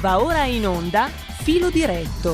[0.00, 2.32] Va ora in onda Filo diretto.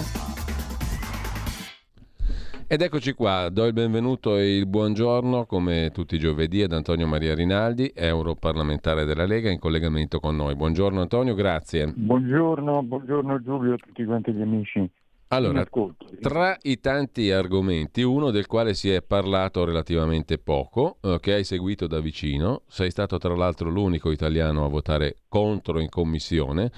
[2.69, 7.08] Ed eccoci qua, do il benvenuto e il buongiorno come tutti i giovedì ad Antonio
[7.08, 10.54] Maria Rinaldi, europarlamentare della Lega in collegamento con noi.
[10.54, 11.92] Buongiorno Antonio, grazie.
[11.92, 14.88] Buongiorno, buongiorno Giulio a tutti quanti gli amici.
[15.28, 15.67] Allora,
[16.21, 21.43] tra i tanti argomenti, uno del quale si è parlato relativamente poco, eh, che hai
[21.43, 26.71] seguito da vicino, sei stato tra l'altro l'unico italiano a votare contro in commissione,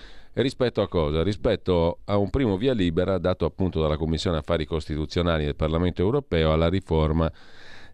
[0.43, 1.23] rispetto a cosa?
[1.23, 6.53] Rispetto a un primo via libera dato appunto dalla Commissione Affari Costituzionali del Parlamento Europeo
[6.53, 7.31] alla riforma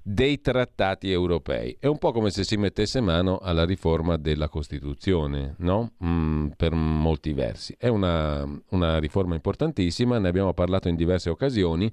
[0.07, 1.75] dei trattati europei.
[1.81, 5.93] È un po' come se si mettesse mano alla riforma della Costituzione, no?
[6.05, 7.75] Mm, per molti versi.
[7.79, 11.91] È una, una riforma importantissima, ne abbiamo parlato in diverse occasioni.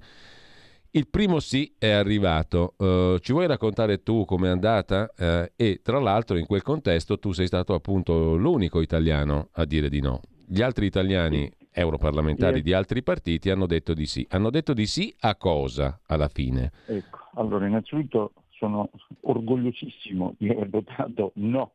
[0.90, 2.74] Il primo sì è arrivato.
[2.76, 5.10] Uh, ci vuoi raccontare tu com'è andata?
[5.16, 9.88] Uh, e tra l'altro in quel contesto tu sei stato appunto l'unico italiano a dire
[9.88, 10.20] di no.
[10.52, 14.26] Gli altri italiani europarlamentari di altri partiti hanno detto di sì.
[14.28, 16.70] Hanno detto di sì a cosa alla fine?
[16.88, 18.90] Ecco, allora innanzitutto sono
[19.22, 21.72] orgogliosissimo di aver votato no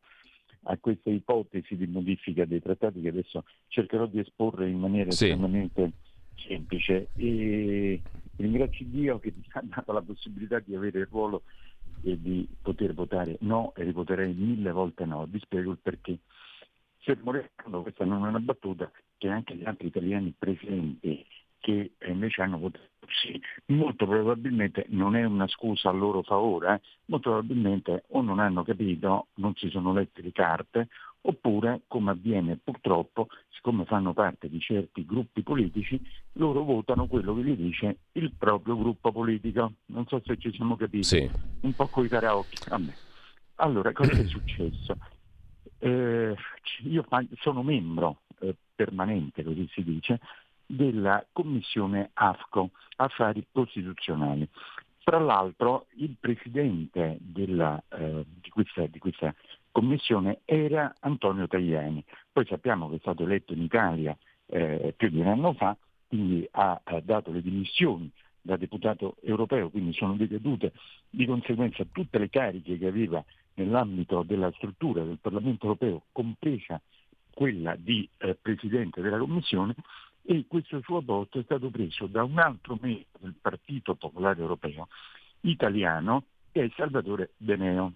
[0.62, 5.24] a questa ipotesi di modifica dei trattati che adesso cercherò di esporre in maniera sì.
[5.24, 5.90] estremamente
[6.36, 8.00] semplice e
[8.36, 11.42] ringrazio Dio che mi ha dato la possibilità di avere il ruolo
[12.04, 15.26] e di poter votare no e rivoterei mille volte no.
[15.28, 16.20] Vi spiego il perché.
[17.08, 21.24] Fermo restando, questa non è una battuta, che anche gli altri italiani presenti
[21.58, 22.86] che invece hanno votato
[23.22, 23.40] sì,
[23.72, 26.80] molto probabilmente non è una scusa a loro favore, eh?
[27.06, 30.88] molto probabilmente o non hanno capito, non si sono letti le carte,
[31.22, 35.98] oppure, come avviene purtroppo, siccome fanno parte di certi gruppi politici,
[36.32, 39.72] loro votano quello che gli dice il proprio gruppo politico.
[39.86, 41.30] Non so se ci siamo capiti, sì.
[41.62, 42.56] un po' coi karaoke.
[43.54, 44.94] Allora, cosa è successo?
[45.78, 46.34] Eh,
[46.84, 47.06] io
[47.40, 50.20] sono membro eh, permanente, così si dice,
[50.66, 54.48] della Commissione AFCO, Affari Costituzionali.
[55.02, 59.34] Tra l'altro il presidente della, eh, di, questa, di, questa,
[59.70, 64.16] commissione era Antonio Tajani, poi sappiamo che è stato eletto in Italia
[64.46, 65.76] eh, più di un anno fa,
[66.08, 68.10] quindi ha, ha dato le dimissioni
[68.48, 70.72] da deputato europeo, quindi sono decadute
[71.10, 73.22] di conseguenza tutte le cariche che aveva
[73.54, 76.80] nell'ambito della struttura del Parlamento europeo, compresa
[77.30, 79.74] quella di eh, Presidente della Commissione,
[80.22, 84.88] e questo suo posto è stato preso da un altro membro del Partito Popolare Europeo
[85.42, 87.92] italiano, che è Salvatore Beneo.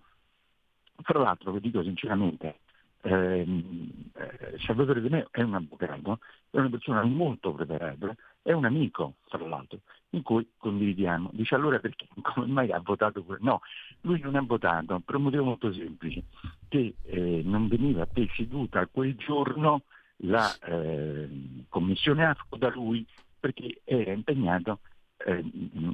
[1.02, 2.58] Tra l'altro, vi dico sinceramente,
[3.00, 6.19] ehm, eh, Salvatore Beneo è un avvocato,
[6.50, 9.80] è una persona molto preparata, è un amico, tra l'altro,
[10.15, 11.31] in cui condividiamo.
[11.33, 13.43] Dice allora perché come mai ha votato quello?
[13.43, 13.61] No,
[14.03, 16.25] lui non ha votato per un motivo molto semplice,
[16.69, 19.83] che eh, non veniva presieduta quel giorno
[20.25, 21.28] la eh,
[21.69, 23.05] commissione AFCO da lui
[23.41, 24.81] perché era impegnato,
[25.27, 25.45] eh,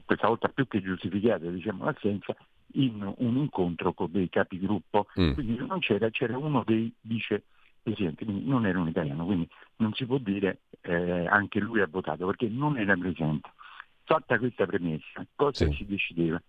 [0.04, 2.36] questa volta più che giustificata diciamo, l'assenza,
[2.72, 5.32] in un incontro con dei capigruppo, mm.
[5.32, 10.04] quindi non c'era, c'era uno dei vicepresidenti, quindi non era un italiano, quindi non si
[10.04, 13.48] può dire eh, anche lui ha votato perché non era presente.
[14.08, 15.72] Fatta questa premessa, cosa sì.
[15.74, 16.40] si decideva?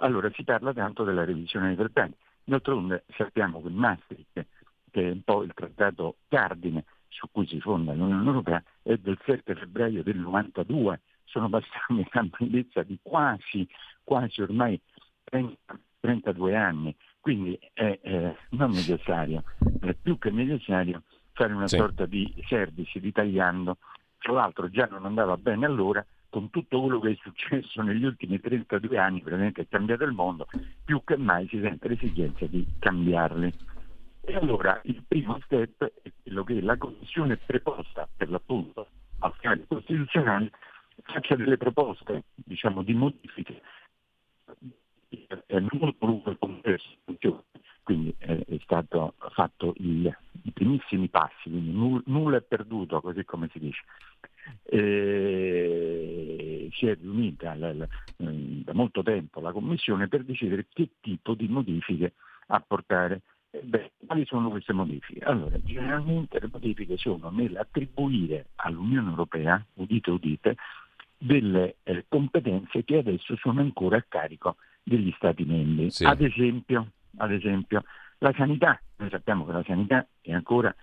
[0.00, 2.14] Allora si parla tanto della revisione dei trattati.
[2.44, 4.46] D'altronde sappiamo che Maastricht,
[4.90, 9.18] che è un po' il trattato cardine su cui si fonda l'Unione Europea, è del
[9.24, 11.00] 7 febbraio del 92.
[11.24, 13.66] Sono passati una bellezza di quasi,
[14.04, 14.78] quasi ormai
[15.24, 15.56] 30,
[16.00, 16.94] 32 anni.
[17.18, 19.42] Quindi è eh, non necessario,
[19.80, 21.02] è più che necessario
[21.32, 21.78] fare una sì.
[21.78, 23.78] sorta di service ritagliando.
[24.18, 26.04] Tra l'altro già non andava bene allora,
[26.36, 30.46] con tutto quello che è successo negli ultimi 32 anni, praticamente è cambiato il mondo,
[30.84, 33.50] più che mai si sente l'esigenza di cambiarli.
[34.20, 38.86] E allora il primo step è quello che la Commissione preposta per l'appunto
[39.20, 40.50] affari costituzionali
[41.04, 43.62] faccia delle proposte diciamo, di modifiche
[45.46, 46.88] è molto lungo il complesso,
[47.82, 53.58] quindi è, stato fatto il, i primissimi passi, quindi nulla è perduto, così come si
[53.58, 53.82] dice.
[54.64, 56.36] E
[56.72, 61.48] si è riunita la, la, da molto tempo la Commissione per decidere che tipo di
[61.48, 62.14] modifiche
[62.48, 63.22] apportare.
[63.62, 65.24] Beh, quali sono queste modifiche?
[65.24, 70.56] Allora, generalmente le modifiche sono nell'attribuire all'Unione Europea, udite udite,
[71.16, 75.90] delle eh, competenze che adesso sono ancora a carico degli Stati membri.
[75.90, 76.04] Sì.
[76.04, 77.84] Ad, esempio, ad, esempio,
[78.18, 80.74] la sanità, noi sappiamo che la sanità è ancora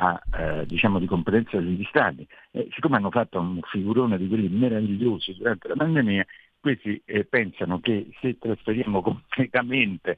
[0.00, 2.26] a, eh, diciamo di competenza degli Stati.
[2.52, 6.24] Eh, siccome hanno fatto un figurone di quelli meravigliosi durante la pandemia,
[6.60, 10.16] questi eh, pensano che se trasferiamo completamente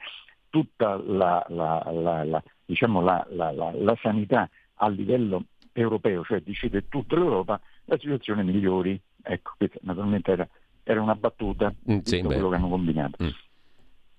[0.50, 7.98] tutta la, la, la, diciamo la sanità a livello europeo, cioè decide tutta l'Europa, la
[7.98, 9.00] situazione migliori.
[9.22, 10.48] Ecco, questa naturalmente era,
[10.82, 13.24] era una battuta di mm, sì, quello che hanno combinato.
[13.24, 13.28] Mm.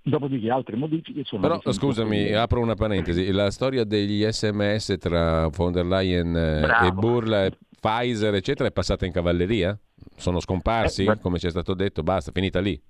[0.04, 1.42] Dopodiché altre modifiche sono...
[1.42, 2.36] Però scusami, come...
[2.36, 6.88] apro una parentesi, la storia degli sms tra von der Leyen eh, Bravo.
[6.88, 7.50] e Burla,
[7.80, 9.78] Pfizer eccetera è passata in cavalleria?
[10.16, 12.82] Sono scomparsi, eh, come ci è stato detto, basta, finita lì?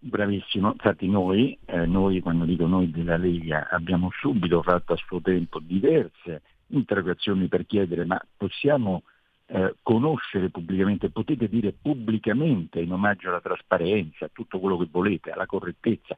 [0.00, 5.20] Bravissimo, infatti noi, eh, noi, quando dico noi della Lega, abbiamo subito fatto a suo
[5.20, 9.02] tempo diverse interrogazioni per chiedere ma possiamo
[9.50, 15.46] eh, conoscere pubblicamente, potete dire pubblicamente in omaggio alla trasparenza, tutto quello che volete, alla
[15.46, 16.16] correttezza,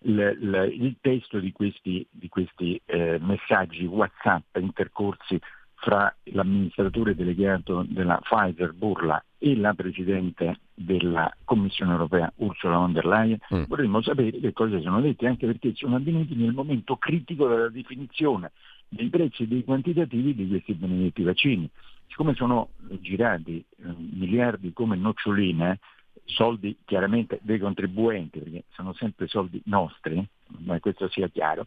[0.00, 5.40] il, il, il testo di questi, di questi eh, messaggi WhatsApp intercorsi
[5.80, 13.06] fra l'amministratore delegato della Pfizer Burla e la Presidente della Commissione europea Ursula von der
[13.06, 13.62] Leyen, mm.
[13.68, 18.50] vorremmo sapere che cosa sono detti, anche perché sono avvenuti nel momento critico della definizione
[18.88, 21.68] dei prezzi e dei quantitativi di questi benedetti vaccini.
[22.06, 22.70] Siccome sono
[23.00, 25.78] girati eh, miliardi come noccioline,
[26.24, 30.26] soldi chiaramente dei contribuenti, perché sono sempre soldi nostri,
[30.58, 31.66] ma questo sia chiaro,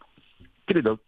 [0.63, 0.99] credo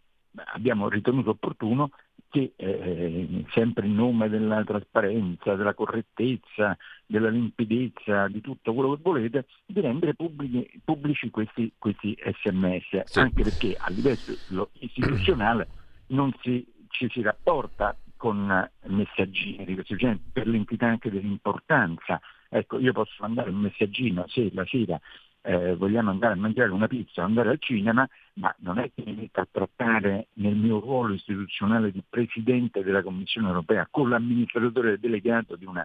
[0.52, 1.90] abbiamo ritenuto opportuno
[2.28, 6.76] che eh, sempre in nome della trasparenza, della correttezza,
[7.06, 13.18] della limpidezza, di tutto quello che volete, di rendere pubblici, pubblici questi, questi, sms, sì.
[13.20, 15.68] anche perché a livello istituzionale
[16.14, 22.20] non si, ci si rapporta con messaggini di questo genere per l'entità anche dell'importanza.
[22.48, 24.98] Ecco, io posso mandare un messaggino se la sera
[25.46, 29.02] eh, vogliamo andare a mangiare una pizza o andare al cinema, ma non è che
[29.04, 34.98] mi metta a trattare nel mio ruolo istituzionale di Presidente della Commissione europea con l'amministratore
[34.98, 35.84] delegato di una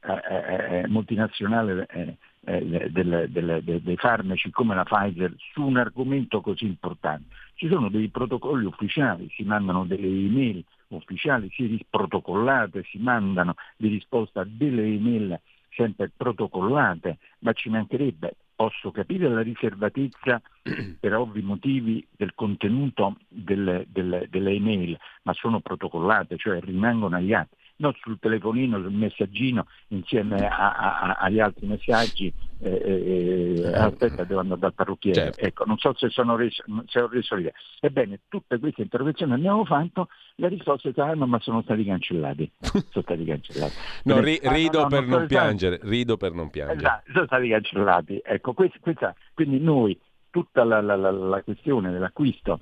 [0.00, 5.76] eh, eh, eh multinazionale eh, del, del, del, dei farmaci come la Pfizer su un
[5.76, 7.34] argomento così importante.
[7.54, 13.88] Ci sono dei protocolli ufficiali, si mandano delle email ufficiali, si protocollate, si mandano di
[13.88, 20.40] risposta delle email sempre protocollate, ma ci mancherebbe posso capire la riservatezza
[20.98, 27.32] per ovvi motivi del contenuto delle, delle, delle, email, ma sono protocollate, cioè rimangono agli
[27.32, 33.72] atti non sul telefonino, sul messaggino insieme a, a, agli altri messaggi, eh, eh, eh,
[33.72, 35.40] aspetta devo andare dal parrucchiere, certo.
[35.40, 37.52] ecco, non so se, sono reso, se ho reso l'idea.
[37.80, 42.50] Ebbene, tutte queste interrogazioni abbiamo fatto, le risposte saranno ma sono stati cancellati.
[42.60, 43.74] sono stati cancellati.
[44.04, 46.78] no, ri, rido, no, per non piangere, rido per non piangere.
[46.78, 48.20] Esatto, sono stati cancellati.
[48.24, 49.98] Ecco, questa, questa, quindi noi,
[50.30, 52.60] tutta la, la, la, la questione dell'acquisto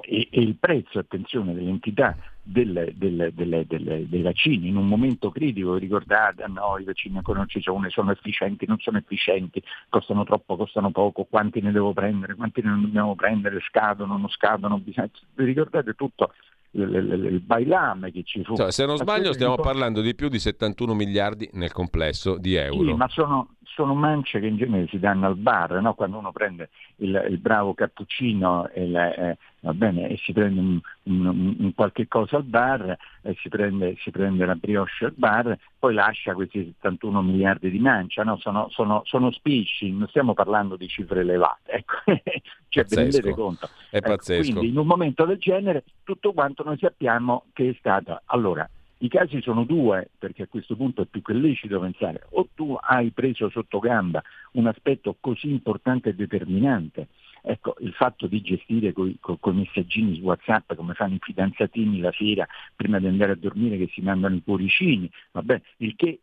[0.00, 5.76] e, e il prezzo, attenzione, dell'entità del, del, del, dei vaccini in un momento critico,
[5.76, 10.24] ricordate, ah, no, i vaccini ancora non ci sono, sono efficienti, non sono efficienti, costano
[10.24, 15.10] troppo, costano poco, quanti ne devo prendere, quanti ne dobbiamo prendere, scadono, non scadono, bisogna...
[15.34, 16.32] vi ricordate tutto
[16.72, 18.56] il, il, il bailame che ci fu.
[18.56, 22.84] Cioè, se non sbaglio stiamo parlando di più di 71 miliardi nel complesso di euro.
[22.84, 25.94] Sì, ma sono, sono mance che in genere si danno al bar, no?
[25.94, 30.80] quando uno prende il, il bravo cappuccino e, le, eh, bene, e si prende un,
[31.04, 35.56] un, un, qualche cosa al bar, e si prende, si prende, la brioche al bar,
[35.78, 38.38] poi lascia questi 71 miliardi di mancia, no?
[38.38, 41.96] sono, sono, sono spicci, non stiamo parlando di cifre elevate, ecco.
[42.68, 43.68] cioè, vi rendete conto.
[43.90, 44.52] È ecco, pazzesco.
[44.52, 48.22] Quindi in un momento del genere tutto quanto noi sappiamo che è stata.
[48.26, 48.68] Allora,
[48.98, 52.76] i casi sono due, perché a questo punto è più che lecito pensare, o tu
[52.80, 57.08] hai preso sotto gamba un aspetto così importante e determinante,
[57.42, 62.12] ecco, il fatto di gestire con i messaggini su WhatsApp come fanno i fidanzatini la
[62.12, 66.20] sera prima di andare a dormire che si mandano i cuoricini, vabbè, il che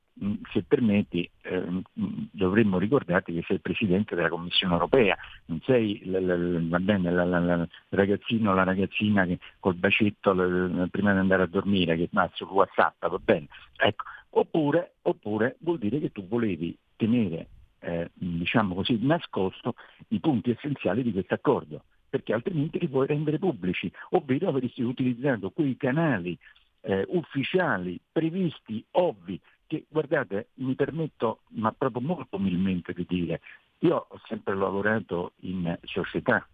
[0.52, 1.84] se permetti, eh, mm,
[2.32, 7.68] dovremmo ricordarti che sei Presidente della Commissione europea, non sei l- l- va bene, la,
[7.90, 12.30] ragazzino o la ragazzina che col bacetto l- prima di andare a dormire, che va
[12.34, 13.48] sul Whatsapp, va bene.
[13.78, 14.04] Ecco.
[14.38, 17.48] Oppure, oppure vuol dire che tu volevi tenere,
[17.80, 19.76] eh, diciamo così, nascosto
[20.10, 25.52] i punti essenziali di questo accordo, perché altrimenti li puoi rendere pubblici, ovvero avresti utilizzato
[25.52, 26.38] quei canali
[26.82, 33.42] eh, ufficiali previsti, ovvi, che guardate, mi permetto, ma proprio molto umilmente di dire,
[33.80, 36.48] io ho sempre lavorato in società,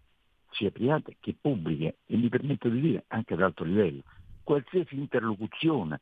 [0.51, 4.03] sia private che pubbliche, e mi permetto di dire anche ad alto livello,
[4.43, 6.01] qualsiasi interlocuzione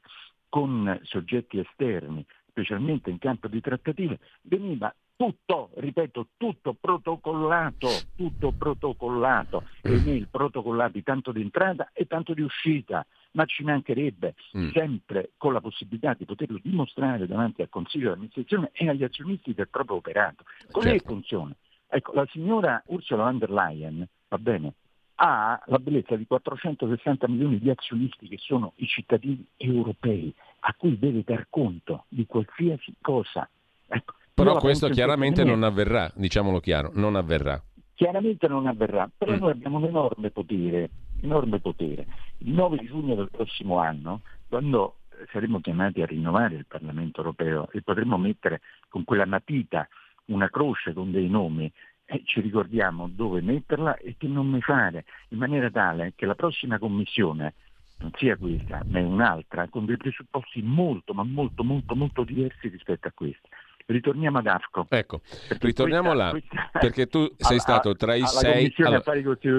[0.49, 9.63] con soggetti esterni, specialmente in campo di trattative, veniva tutto, ripeto, tutto protocollato, tutto protocollato,
[9.81, 14.69] email protocollati tanto di entrata e tanto di uscita ma ci mancherebbe mm.
[14.69, 19.53] sempre con la possibilità di poterlo dimostrare davanti al Consiglio di amministrazione e agli azionisti
[19.53, 20.45] del proprio operato.
[20.71, 21.09] Così certo.
[21.09, 21.53] funziona.
[21.89, 24.73] Ecco, la signora Ursula von der Leyen, va bene,
[25.15, 30.97] ha la bellezza di 460 milioni di azionisti che sono i cittadini europei, a cui
[30.97, 33.49] deve dar conto di qualsiasi cosa.
[33.85, 37.61] Ecco, Però questo chiaramente non avverrà, diciamolo chiaro, non avverrà.
[37.93, 39.39] Chiaramente non avverrà, però mm.
[39.39, 40.89] noi abbiamo un enorme potere,
[41.21, 42.07] enorme potere.
[42.39, 44.99] Il 9 giugno del prossimo anno, quando
[45.31, 49.87] saremo chiamati a rinnovare il Parlamento europeo e potremo mettere con quella matita
[50.25, 51.71] una croce con dei nomi,
[52.05, 56.35] eh, ci ricordiamo dove metterla e che non ne fare, in maniera tale che la
[56.35, 57.53] prossima commissione
[57.97, 62.69] non sia questa, ma è un'altra, con dei presupposti molto, ma molto, molto, molto diversi
[62.69, 63.47] rispetto a questa.
[63.89, 64.85] Ritorniamo ad AFCO.
[64.87, 66.69] Ecco, perché ritorniamo questa, là, questa...
[66.79, 68.71] perché tu sei alla, stato tra i sei...
[68.77, 69.01] Allora,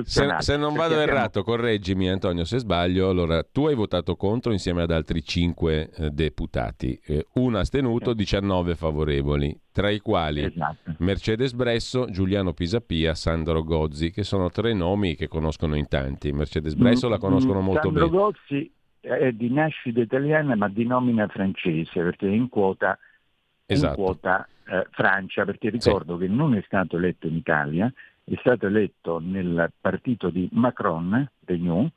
[0.04, 1.12] se, se, non vado abbiamo...
[1.12, 6.10] errato, correggimi Antonio se sbaglio, allora tu hai votato contro insieme ad altri cinque eh,
[6.10, 10.94] deputati, eh, un astenuto, 19 favorevoli, tra i quali esatto.
[10.98, 16.30] Mercedes Bresso, Giuliano Pisapia, Sandro Gozzi, che sono tre nomi che conoscono in tanti.
[16.30, 18.22] Mercedes Bresso mm, la conoscono mm, molto Sandro bene.
[18.22, 22.96] Sandro Gozzi è di nascita italiana ma di nomina francese perché è in quota
[23.74, 23.98] esatto.
[23.98, 26.26] in quota eh, Francia, perché ricordo sì.
[26.26, 27.92] che non è stato eletto in Italia,
[28.24, 31.88] è stato eletto nel partito di Macron, Renew,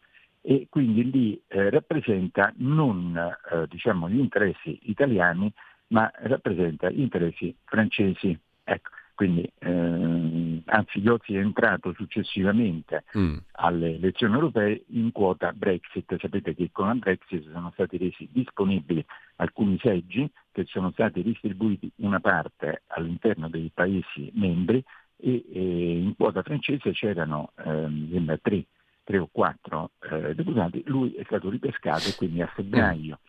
[0.41, 5.51] e quindi lì eh, rappresenta non eh, diciamo, gli interessi italiani,
[5.87, 8.37] ma rappresenta gli interessi francesi.
[8.63, 8.89] Ecco.
[9.15, 13.37] Quindi, eh, anzi, Iozzi è entrato successivamente mm.
[13.53, 16.17] alle elezioni europee in quota Brexit.
[16.19, 19.05] Sapete che con la Brexit sono stati resi disponibili
[19.37, 24.83] alcuni seggi che sono stati distribuiti una parte all'interno dei Paesi membri
[25.17, 28.65] e, e in quota francese c'erano ehm, tre,
[29.03, 30.81] tre, o quattro eh, deputati.
[30.87, 33.19] Lui è stato ripescato e quindi a febbraio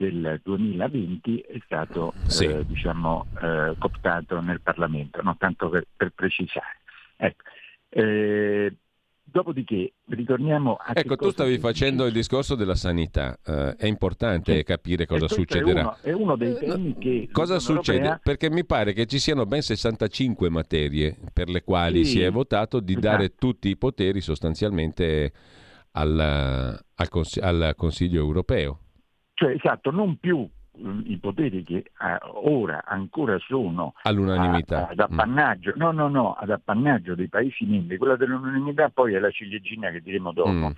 [0.00, 2.46] del 2020 è stato sì.
[2.46, 5.36] eh, diciamo, eh, cooptato nel Parlamento, no?
[5.38, 6.78] tanto per, per precisare.
[7.16, 7.42] Ecco.
[7.90, 8.74] Eh,
[9.22, 10.92] dopodiché ritorniamo a...
[10.94, 14.62] Ecco, tu stavi facendo il discorso della sanità, uh, è importante sì.
[14.62, 15.98] capire cosa succederà.
[16.00, 17.28] È uno, è uno, dei temi che...
[17.30, 17.98] Cosa succede?
[17.98, 18.20] Europea...
[18.22, 22.12] Perché mi pare che ci siano ben 65 materie per le quali sì.
[22.12, 23.06] si è votato di esatto.
[23.06, 25.32] dare tutti i poteri sostanzialmente
[25.92, 28.78] al, al, cons- al Consiglio europeo.
[29.40, 30.46] Cioè, esatto, non più
[30.78, 35.78] mm, i poteri che eh, ora ancora sono all'unanimità a, ad appannaggio, mm.
[35.78, 40.02] no, no, no, ad appannaggio dei Paesi membri, quella dell'unanimità poi è la ciliegina che
[40.02, 40.70] diremo dopo, mm.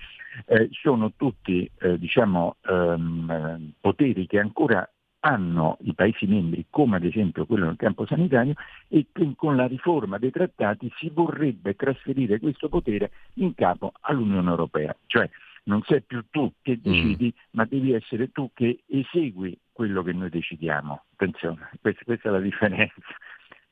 [0.47, 4.89] eh, sono tutti eh, diciamo, ehm, poteri che ancora
[5.25, 8.55] hanno i Paesi membri, come ad esempio quello nel campo sanitario,
[8.87, 14.51] e che con la riforma dei trattati si vorrebbe trasferire questo potere in capo all'Unione
[14.51, 14.95] Europea.
[15.07, 15.29] Cioè,
[15.65, 16.81] non sei più tu che mm.
[16.83, 17.41] decidi, mm.
[17.53, 21.05] ma devi essere tu che esegui quello che noi decidiamo.
[21.13, 22.95] Attenzione, questa, questa è la differenza.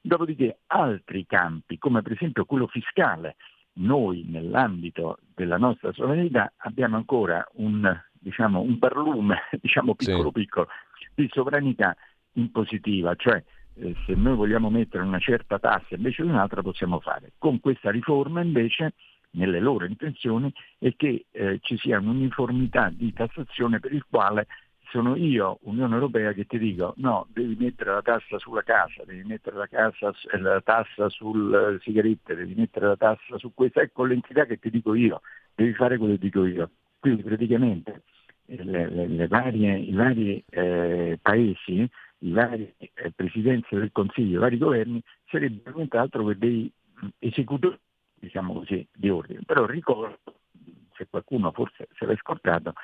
[0.00, 3.36] Dopodiché altri campi, come per esempio quello fiscale,
[3.74, 10.40] noi nell'ambito della nostra sovranità abbiamo ancora un, diciamo, un barlume, diciamo piccolo sì.
[10.40, 10.68] piccolo,
[11.14, 11.94] di sovranità
[12.32, 13.42] impositiva, cioè
[13.74, 17.32] eh, se noi vogliamo mettere una certa tassa invece di un'altra possiamo fare.
[17.38, 18.94] Con questa riforma invece
[19.32, 24.46] nelle loro intenzioni è che eh, ci sia un'uniformità di tassazione per il quale
[24.90, 29.22] sono io, Unione Europea, che ti dico no, devi mettere la tassa sulla casa, devi
[29.22, 34.46] mettere la, casa, la tassa sulle sigarette, devi mettere la tassa su questa, ecco l'entità
[34.46, 35.20] che ti dico io,
[35.54, 36.70] devi fare quello che dico io.
[36.98, 38.02] Quindi praticamente
[38.46, 44.38] eh, le, le, le varie, i vari eh, paesi, i vari eh, presidenze del Consiglio,
[44.38, 46.72] i vari governi sarebbero nient'altro che dei
[47.18, 47.78] esecutori
[48.20, 49.40] diciamo così, di ordine.
[49.44, 50.18] Però ricordo,
[50.94, 52.74] se qualcuno forse se l'è scordato,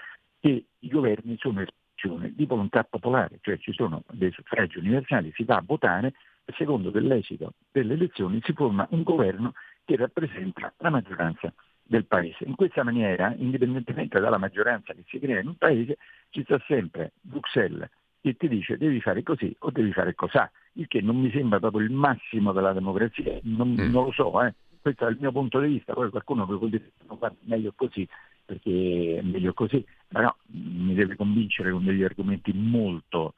[0.40, 5.44] che i governi sono espressione di volontà popolare, cioè ci sono dei suffragi universali, si
[5.44, 6.14] va a votare
[6.44, 9.52] e secondo dell'esito delle elezioni si forma un governo
[9.84, 11.52] che rappresenta la maggioranza
[11.82, 12.44] del paese.
[12.44, 15.98] In questa maniera, indipendentemente dalla maggioranza che si crea in un paese,
[16.30, 17.88] ci sta sempre Bruxelles
[18.20, 21.60] che ti dice devi fare così o devi fare cos'ha, il che non mi sembra
[21.60, 23.90] proprio il massimo della democrazia, non, mm.
[23.90, 24.52] non lo so, eh
[24.86, 26.92] questo è il mio punto di vista, poi qualcuno può dire
[27.40, 28.06] meglio così,
[28.44, 33.34] perché è meglio così, però mi deve convincere con degli argomenti molto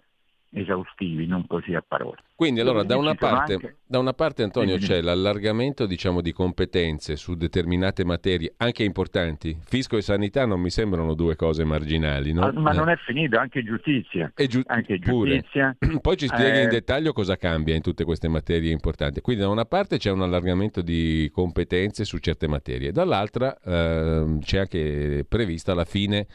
[0.50, 2.22] esaustivi, non così a parole.
[2.34, 3.76] Quindi allora da una, parte, anche...
[3.84, 9.58] da una, parte, Antonio c'è l'allargamento diciamo, di competenze su determinate materie anche importanti.
[9.64, 12.32] Fisco e sanità non mi sembrano due cose marginali.
[12.32, 12.50] No?
[12.52, 14.32] Ma, non è finito, anche giustizia.
[14.46, 15.76] Giu- anche giustizia.
[16.00, 16.62] Poi ci spieghi eh...
[16.62, 19.20] in dettaglio cosa cambia in tutte queste materie importanti.
[19.20, 24.58] Quindi da una parte c'è un allargamento di competenze su certe materie, dall'altra eh, c'è
[24.58, 26.26] anche prevista la fine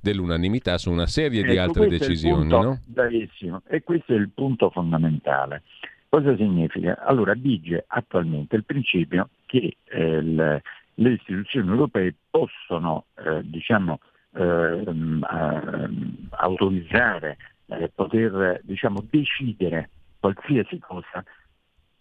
[0.00, 2.48] dell'unanimità su una serie ecco, di altre decisioni.
[2.48, 2.80] Punto, no?
[2.86, 5.62] Bravissimo, e questo è il punto fondamentale.
[6.08, 6.98] Cosa significa?
[7.04, 10.62] Allora vige attualmente il principio che eh, il,
[10.94, 14.00] le istituzioni europee possono eh, diciamo,
[14.34, 14.84] eh,
[16.30, 17.36] autorizzare,
[17.94, 21.24] poter diciamo, decidere qualsiasi cosa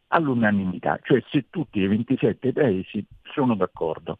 [0.07, 4.19] all'unanimità, cioè se tutti i 27 paesi sono d'accordo.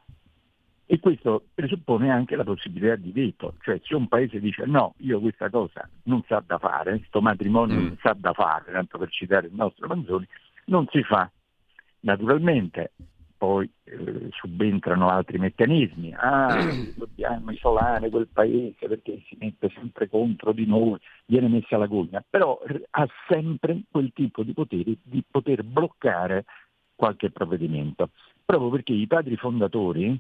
[0.92, 5.20] E questo presuppone anche la possibilità di veto, cioè se un paese dice no, io
[5.20, 7.84] questa cosa non sa da fare, questo matrimonio mm.
[7.86, 10.28] non sa da fare, tanto per citare il nostro Manzoni,
[10.66, 11.30] non si fa.
[12.00, 12.94] Naturalmente
[13.38, 16.58] poi eh, subentrano altri meccanismi, ah,
[16.98, 22.24] dobbiamo isolare quel paese perché si mette sempre contro di noi, viene messa la gogna,
[22.28, 26.46] però ha sempre quel tipo di poteri di poter bloccare
[26.96, 28.10] qualche provvedimento,
[28.44, 30.20] proprio perché i padri fondatori,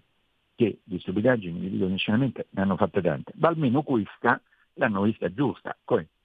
[0.59, 4.41] che di stupidaggini, vi dico sinceramente, ne hanno fatte tante, ma almeno questa
[4.73, 5.73] l'hanno vista giusta,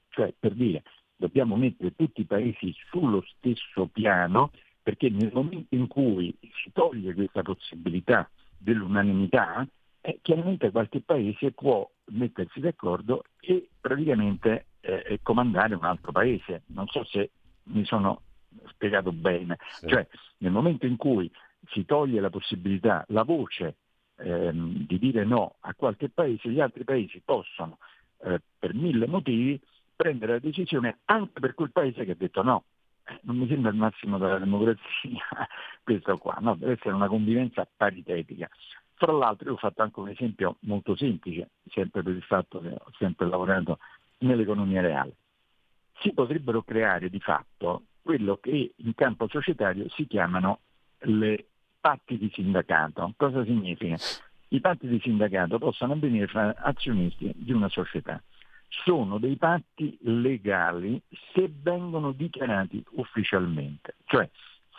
[0.09, 0.83] cioè per dire
[1.15, 4.51] dobbiamo mettere tutti i paesi sullo stesso piano,
[4.83, 9.65] perché nel momento in cui si toglie questa possibilità dell'unanimità,
[10.01, 16.65] eh, chiaramente qualche paese può mettersi d'accordo e praticamente eh, comandare un altro paese.
[16.67, 17.31] Non so se
[17.67, 18.23] mi sono
[18.67, 19.59] spiegato bene.
[19.69, 19.87] Sì.
[19.87, 20.05] Cioè,
[20.39, 21.31] nel momento in cui
[21.69, 23.77] si toglie la possibilità, la voce
[24.17, 27.79] ehm, di dire no a qualche paese, gli altri paesi possono,
[28.25, 29.61] eh, per mille motivi,
[29.95, 32.65] prendere la decisione anche per quel paese che ha detto no.
[33.05, 35.21] Eh, non mi sembra il massimo della democrazia
[35.83, 36.55] questo qua, no?
[36.55, 38.49] deve essere una convivenza paritetica.
[38.95, 42.69] Fra l'altro io ho fatto anche un esempio molto semplice, sempre per il fatto che
[42.69, 43.79] ho sempre lavorato
[44.19, 45.17] nell'economia reale.
[45.99, 50.61] Si potrebbero creare di fatto quello che in campo societario si chiamano
[51.01, 51.47] le
[51.85, 53.13] patti di sindacato.
[53.15, 53.99] Cosa significa?
[54.49, 58.23] I patti di sindacato possono avvenire fra azionisti di una società.
[58.69, 60.99] Sono dei patti legali
[61.35, 63.97] se vengono dichiarati ufficialmente.
[64.07, 64.27] Cioè,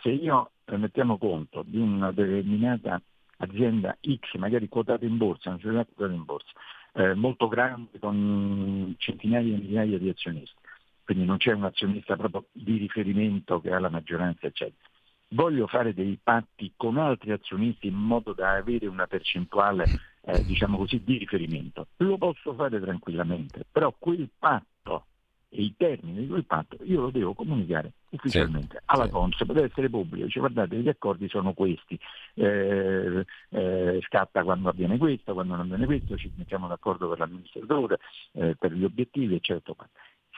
[0.02, 3.00] se io eh, mettiamo conto di una determinata
[3.36, 6.50] azienda X, magari quotata in borsa, una società quotata in borsa,
[6.94, 10.56] eh, molto grande con centinaia e migliaia di azionisti,
[11.04, 14.94] quindi non c'è un azionista proprio di riferimento che ha la maggioranza, eccetera
[15.28, 19.84] voglio fare dei patti con altri azionisti in modo da avere una percentuale,
[20.22, 21.88] eh, diciamo così, di riferimento.
[21.98, 25.06] Lo posso fare tranquillamente, però quel patto
[25.48, 29.10] e i termini di quel patto io lo devo comunicare ufficialmente sì, alla sì.
[29.10, 31.98] Consip, deve essere pubblico, dice guardate gli accordi sono questi,
[32.34, 37.98] eh, eh, scatta quando avviene questo, quando non avviene questo, ci mettiamo d'accordo per l'amministratore,
[38.32, 39.88] eh, per gli obiettivi, eccetera.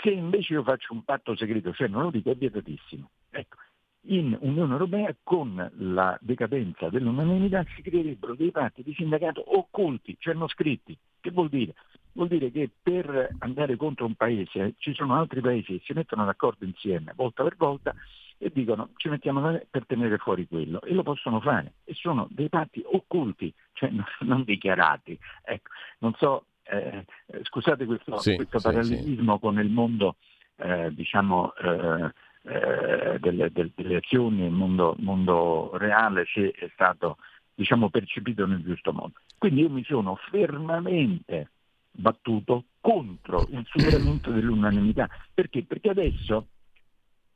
[0.01, 3.11] Se invece io faccio un patto segreto, cioè non lo dico, è vietatissimo.
[3.31, 3.57] Ecco,
[4.03, 10.35] in Unione Europea con la decadenza dell'unanimità si creerebbero dei patti di sindacato occulti, cioè
[10.35, 10.97] non scritti.
[11.21, 11.75] Che vuol dire?
[12.13, 16.25] Vuol dire che per andare contro un paese ci sono altri paesi che si mettono
[16.25, 17.95] d'accordo insieme volta per volta
[18.39, 22.49] e dicono ci mettiamo per tenere fuori quello e lo possono fare e sono dei
[22.49, 25.19] patti occulti, cioè non dichiarati.
[25.43, 27.05] Ecco, non so, eh,
[27.43, 29.41] scusate questo, sì, questo parallelismo sì.
[29.41, 30.17] con il mondo
[30.57, 32.13] eh, diciamo eh,
[32.49, 37.19] eh, delle, delle, azioni nel mondo, mondo, reale se è stato
[37.55, 39.13] diciamo, percepito nel giusto modo.
[39.37, 41.51] Quindi io mi sono fermamente
[41.91, 45.09] battuto contro il superamento dell'unanimità.
[45.35, 45.65] Perché?
[45.65, 46.47] Perché adesso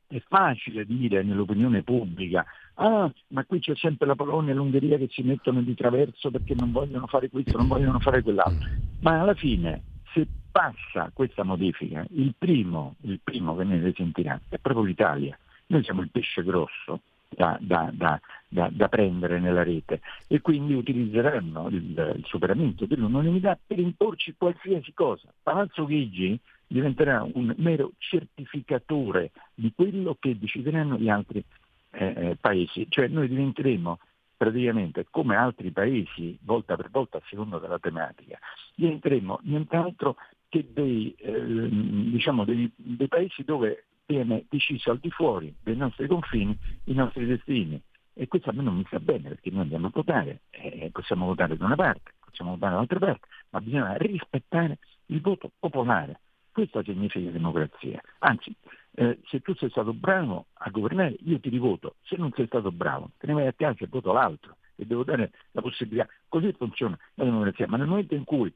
[0.07, 2.45] è facile dire nell'opinione pubblica
[2.75, 6.55] ah, ma qui c'è sempre la Polonia e l'Ungheria che si mettono di traverso perché
[6.55, 8.69] non vogliono fare questo, non vogliono fare quell'altro.
[9.01, 14.59] Ma alla fine, se passa questa modifica, il primo, il primo che ne risentirà è
[14.59, 15.35] proprio l'Italia.
[15.65, 17.91] Noi siamo il pesce grosso da, da,
[18.47, 24.93] da, da prendere nella rete e quindi utilizzeranno il, il, superamento dell'unanimità per imporci qualsiasi
[24.93, 25.27] cosa.
[25.41, 31.43] Palazzo Chigi diventerà un mero certificatore di quello che decideranno gli altri
[31.93, 33.97] eh, eh paesi, cioè noi diventeremo
[34.37, 38.37] praticamente come altri paesi, volta per volta a seconda della tematica,
[38.75, 40.17] diventeremo nient'altro
[40.53, 46.05] che dei, eh, diciamo dei, dei paesi dove viene deciso al di fuori dei nostri
[46.05, 47.81] confini i nostri destini.
[48.13, 51.25] E questo a me non mi sta bene perché noi andiamo a votare, eh, possiamo
[51.25, 56.19] votare da una parte, possiamo votare dall'altra parte, ma bisogna rispettare il voto popolare.
[56.51, 57.99] Questo significa democrazia.
[58.19, 58.55] Anzi,
[58.91, 61.95] eh, se tu sei stato bravo a governare, io ti rivoto.
[62.03, 65.03] Se non sei stato bravo, te ne vai a casa e voto l'altro e devo
[65.03, 66.07] dare la possibilità.
[66.27, 67.65] Così funziona la democrazia.
[67.67, 68.53] Ma nel momento in cui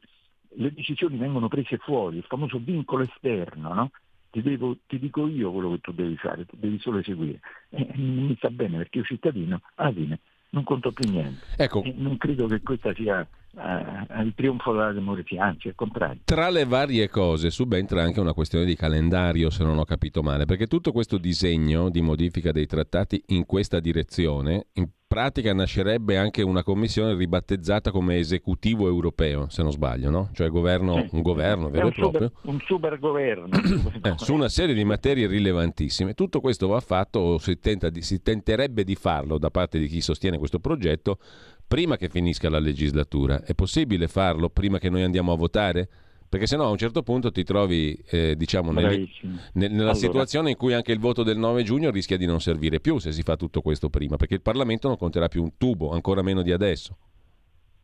[0.56, 3.92] le decisioni vengono prese fuori, il famoso vincolo esterno, no?
[4.30, 7.40] ti, devo, ti, dico io quello che tu devi fare, tu devi solo eseguire.
[7.70, 11.46] E mi sta bene perché io cittadino alla fine non conto più niente.
[11.58, 11.84] Ecco.
[11.96, 13.28] non credo che questa sia
[13.58, 16.22] il trionfo della democrazia, anzi al contrario.
[16.24, 20.46] Tra le varie cose subentra anche una questione di calendario, se non ho capito male,
[20.46, 26.42] perché tutto questo disegno di modifica dei trattati in questa direzione, in pratica nascerebbe anche
[26.42, 30.30] una commissione ribattezzata come esecutivo europeo, se non sbaglio, no?
[30.34, 32.28] Cioè governo, un governo vero e proprio.
[32.28, 33.48] Super, un super governo.
[34.04, 36.14] eh, su una serie di materie rilevantissime.
[36.14, 40.02] Tutto questo va fatto, o si, di, si tenterebbe di farlo da parte di chi
[40.02, 41.20] sostiene questo progetto,
[41.68, 43.44] prima che finisca la legislatura.
[43.44, 45.90] È possibile farlo prima che noi andiamo a votare?
[46.30, 49.08] Perché sennò a un certo punto ti trovi eh, diciamo, nel,
[49.54, 49.94] nel, nella allora.
[49.94, 53.12] situazione in cui anche il voto del 9 giugno rischia di non servire più se
[53.12, 56.42] si fa tutto questo prima, perché il Parlamento non conterà più un tubo, ancora meno
[56.42, 56.98] di adesso.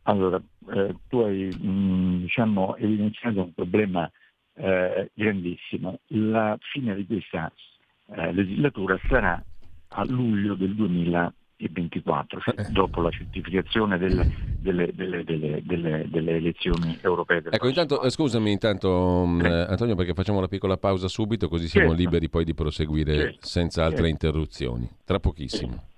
[0.02, 0.42] Allora,
[0.74, 4.10] eh, tu hai mh, mm, diciamo, evidenziato un problema
[4.56, 6.00] eh, grandissimo.
[6.08, 7.50] La fine di questa
[8.14, 9.42] eh, legislatura sarà
[9.88, 12.66] a luglio del 2020 e 24, eh.
[12.70, 17.42] dopo la certificazione delle, delle, delle, delle elezioni europee.
[17.50, 19.66] ecco, intanto, eh, scusami intanto eh.
[19.68, 22.02] Antonio perché facciamo la piccola pausa subito così siamo certo.
[22.02, 23.46] liberi poi di proseguire certo.
[23.46, 24.10] senza altre certo.
[24.10, 24.88] interruzioni.
[25.04, 25.92] Tra pochissimo.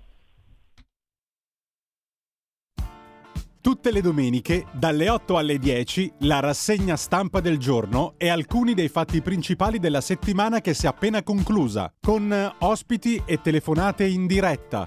[3.60, 8.86] Tutte le domeniche, dalle 8 alle 10, la rassegna stampa del giorno e alcuni dei
[8.86, 14.86] fatti principali della settimana che si è appena conclusa, con ospiti e telefonate in diretta.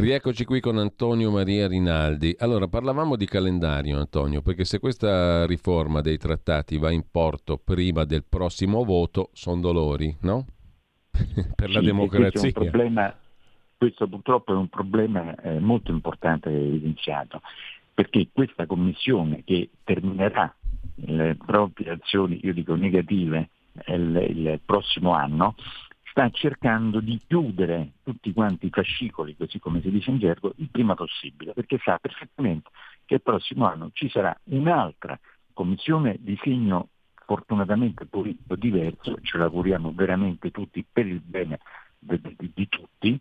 [0.00, 2.32] Rieccoci qui con Antonio Maria Rinaldi.
[2.38, 8.04] Allora, parlavamo di calendario, Antonio, perché se questa riforma dei trattati va in porto prima
[8.04, 10.46] del prossimo voto, sono dolori, no?
[11.56, 12.40] per la democrazia.
[12.40, 13.12] Questo problema
[13.78, 17.42] questo purtroppo è un problema eh, molto importante evidenziato,
[17.94, 20.54] perché questa commissione che terminerà
[21.06, 23.50] le proprie azioni, io dico negative,
[23.86, 25.54] il, il prossimo anno,
[26.18, 30.68] sta cercando di chiudere tutti quanti i fascicoli, così come si dice in gergo, il
[30.68, 32.70] prima possibile, perché sa perfettamente
[33.04, 35.16] che il prossimo anno ci sarà un'altra
[35.52, 36.88] commissione di segno
[37.24, 41.60] fortunatamente politico diverso, ce l'auguriamo veramente tutti per il bene
[42.00, 43.20] di, di, di tutti,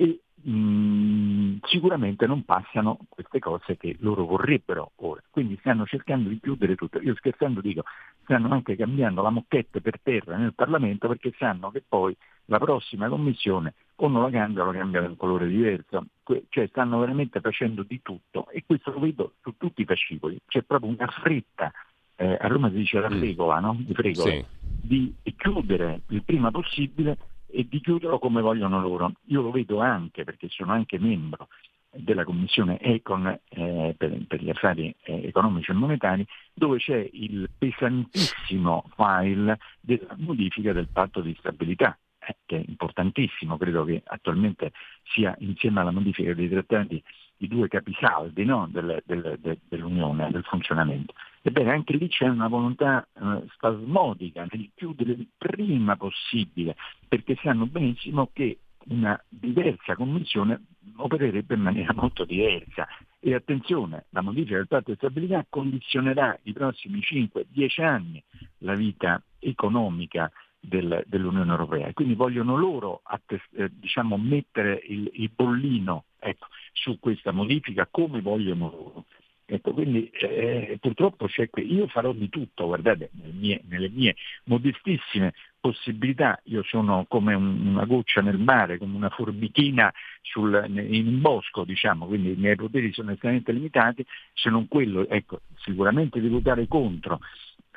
[0.00, 5.22] e mh, mm, sicuramente non passano queste cose che loro vorrebbero ora.
[5.28, 7.00] Quindi stanno cercando di chiudere tutto.
[7.00, 7.82] Io scherzando dico,
[8.22, 13.08] stanno anche cambiando la mocchetta per terra nel Parlamento perché sanno che poi la prossima
[13.08, 16.06] commissione o non la cambia o la cambia un colore diverso.
[16.48, 20.40] Cioè stanno veramente facendo di tutto e questo lo vedo su tutti i fascicoli.
[20.46, 21.70] C'è proprio una fretta,
[22.16, 23.18] eh, a Roma si dice la mm.
[23.18, 23.76] fregola, no?
[23.78, 24.44] Di fregola, sì.
[24.60, 27.18] di chiudere il prima possibile
[27.52, 29.12] e di chiuderlo come vogliono loro.
[29.26, 31.48] Io lo vedo anche perché sono anche membro
[31.92, 37.50] della Commissione Econ eh, per, per, gli affari eh, economici e monetari, dove c'è il
[37.56, 44.72] pesantissimo file della modifica del patto di stabilità, eh, che è importantissimo, credo che attualmente
[45.02, 47.02] sia insieme alla modifica dei trattati
[47.38, 48.68] i due capisaldi no?
[48.70, 51.14] del, del, del, dell'Unione, del funzionamento.
[51.42, 56.76] Ebbene, anche lì c'è una volontà eh, spasmodica nel chiudere il prima possibile,
[57.08, 60.62] perché sanno benissimo che una diversa commissione
[60.96, 62.86] opererebbe in maniera molto diversa.
[63.18, 68.22] E attenzione, la modifica del patto di stabilità condizionerà i prossimi 5-10 anni
[68.58, 71.92] la vita economica del, dell'Unione Europea.
[71.92, 78.20] Quindi vogliono loro attest- eh, diciamo, mettere il, il bollino ecco, su questa modifica come
[78.20, 79.04] vogliono loro.
[79.52, 81.74] Ecco, quindi eh, purtroppo c'è qui.
[81.74, 87.66] Io farò di tutto, guardate, nelle mie, nelle mie modestissime possibilità, io sono come un,
[87.66, 92.54] una goccia nel mare, come una forbichina sul, in un bosco, diciamo, quindi i miei
[92.54, 97.18] poteri sono estremamente limitati, se non quello, ecco, sicuramente di votare contro,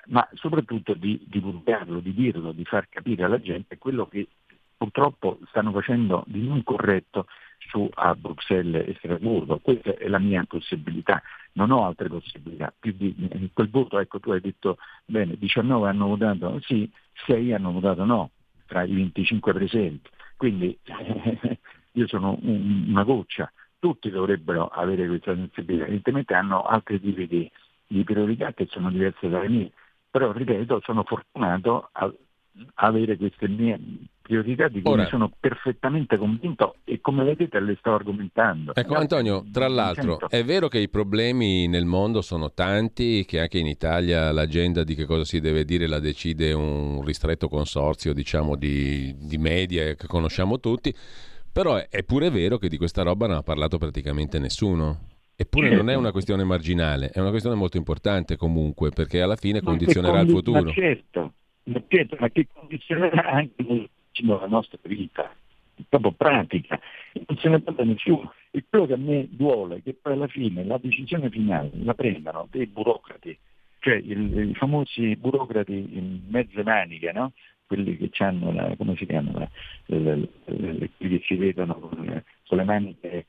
[0.07, 4.27] ma soprattutto di divulgarlo, di dirlo, di far capire alla gente quello che
[4.77, 7.25] purtroppo stanno facendo di non corretto
[7.57, 9.59] su a Bruxelles e Strasburgo.
[9.59, 11.21] Questa è la mia possibilità,
[11.53, 12.73] non ho altre possibilità.
[12.79, 16.89] Di, quel voto, ecco tu hai detto bene, 19 hanno votato sì,
[17.25, 18.31] 6 hanno votato no,
[18.65, 20.09] tra i 25 presenti.
[20.37, 21.59] Quindi eh,
[21.93, 27.51] io sono un, una goccia, tutti dovrebbero avere questa sensibilità, evidentemente hanno altri tipi di,
[27.87, 29.71] di priorità che sono diverse dalle mie,
[30.09, 32.11] però ripeto sono fortunato a
[32.75, 33.79] avere queste mie
[34.21, 38.73] priorità di cui Ora, sono perfettamente convinto e come vedete le sto argomentando.
[38.73, 43.57] Ecco Antonio, tra l'altro è vero che i problemi nel mondo sono tanti, che anche
[43.57, 48.55] in Italia l'agenda di che cosa si deve dire la decide un ristretto consorzio diciamo
[48.55, 50.95] di, di media che conosciamo tutti,
[51.51, 55.11] però è, pure vero che di questa roba non ha parlato praticamente nessuno.
[55.35, 59.61] Eppure non è una questione marginale, è una questione molto importante comunque, perché alla fine
[59.61, 60.63] condizionerà condi- il futuro.
[60.63, 61.33] Ma certo,
[61.87, 63.89] certo, ma che condizionerà anche
[64.21, 65.33] la nostra vita,
[65.89, 66.79] proprio pratica,
[67.27, 68.33] non se ne parla nessuno.
[68.51, 71.93] E quello che a me duole è che poi alla fine la decisione finale la
[71.93, 73.37] prendano dei burocrati,
[73.79, 77.33] cioè il, i famosi burocrati in mezze maniche, no?
[77.65, 79.49] quelli che hanno la, come si chiamano,
[79.85, 83.25] quelli che si vedono con, con le maniche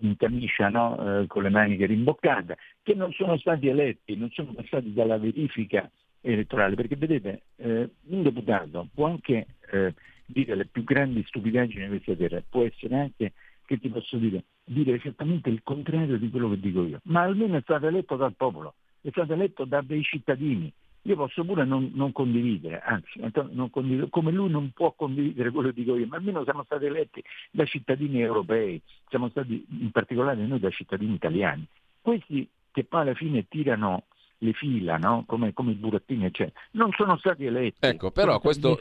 [0.00, 1.20] in camicia no?
[1.20, 5.90] eh, con le maniche rimboccate, che non sono stati eletti, non sono passati dalla verifica
[6.20, 9.94] elettorale, perché vedete, eh, un deputato può anche eh,
[10.26, 13.32] dire le più grandi stupidaggini di questa terra, può essere anche,
[13.64, 17.56] che ti posso dire, dire esattamente il contrario di quello che dico io, ma almeno
[17.56, 20.72] è stato eletto dal popolo, è stato eletto da dei cittadini.
[21.02, 23.20] Io posso pure non, non condividere, anzi,
[23.52, 26.84] non condividere, come lui non può condividere quello che dico io, ma almeno siamo stati
[26.84, 31.66] eletti da cittadini europei, siamo stati in particolare noi da cittadini italiani.
[32.02, 34.04] Questi che poi alla fine tirano
[34.38, 35.24] le fila, no?
[35.26, 36.58] come, come, i burattini, eccetera.
[36.72, 37.78] Non sono stati eletti.
[37.80, 38.78] Ecco, però questo,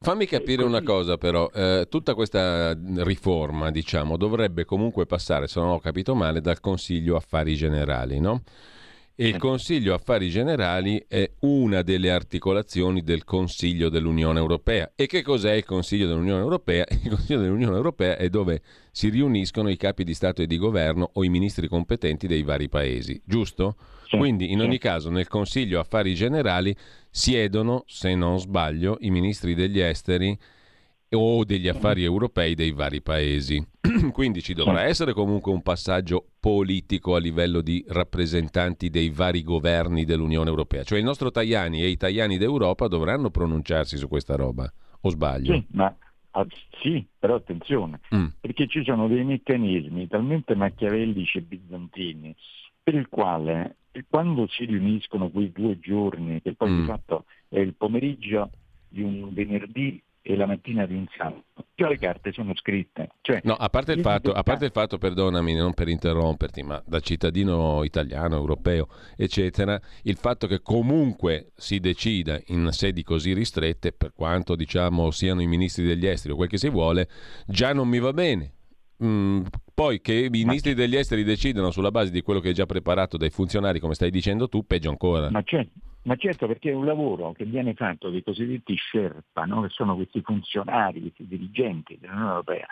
[0.00, 5.70] fammi capire una cosa però, eh, tutta questa riforma, diciamo, dovrebbe comunque passare, se non
[5.70, 8.42] ho capito male, dal Consiglio Affari Generali, no?
[9.22, 14.92] E il Consiglio Affari Generali è una delle articolazioni del Consiglio dell'Unione Europea.
[14.96, 16.86] E che cos'è il Consiglio dell'Unione Europea?
[16.88, 21.10] Il Consiglio dell'Unione Europea è dove si riuniscono i capi di Stato e di Governo
[21.12, 23.76] o i ministri competenti dei vari paesi, giusto?
[24.08, 26.74] Quindi in ogni caso nel Consiglio Affari Generali
[27.10, 30.34] siedono, se non sbaglio, i ministri degli esteri
[31.12, 33.64] o degli affari europei dei vari paesi.
[34.12, 40.04] Quindi ci dovrà essere comunque un passaggio politico a livello di rappresentanti dei vari governi
[40.04, 40.84] dell'Unione Europea.
[40.84, 44.70] Cioè il nostro Tajani e i Tajani d'Europa dovranno pronunciarsi su questa roba,
[45.00, 45.54] o sbaglio?
[45.54, 45.94] Sì, ma
[46.32, 46.46] ah,
[46.80, 48.26] sì però attenzione, mm.
[48.40, 52.34] perché ci sono dei meccanismi talmente machiavellici e bizantini
[52.82, 53.76] per il quale
[54.08, 56.80] quando si riuniscono quei due giorni, che poi mm.
[56.80, 58.50] di fatto è il pomeriggio
[58.88, 61.44] di un venerdì e la mattina sabato.
[61.74, 63.10] Già le carte sono scritte.
[63.22, 66.82] Cioè, no, a parte, il fatto, a parte il fatto, perdonami, non per interromperti, ma
[66.86, 73.92] da cittadino italiano, europeo, eccetera, il fatto che comunque si decida in sedi così ristrette,
[73.92, 77.08] per quanto diciamo siano i ministri degli esteri o quel che si vuole,
[77.46, 78.52] già non mi va bene.
[79.02, 82.66] Mm, poi che i ministri degli esteri decidano sulla base di quello che è già
[82.66, 85.30] preparato dai funzionari, come stai dicendo tu, peggio ancora.
[85.30, 89.62] Ma certo, ma certo perché è un lavoro che viene fatto dai cosiddetti Sherpa, no?
[89.62, 92.66] che sono questi funzionari, questi dirigenti dell'Unione Europea,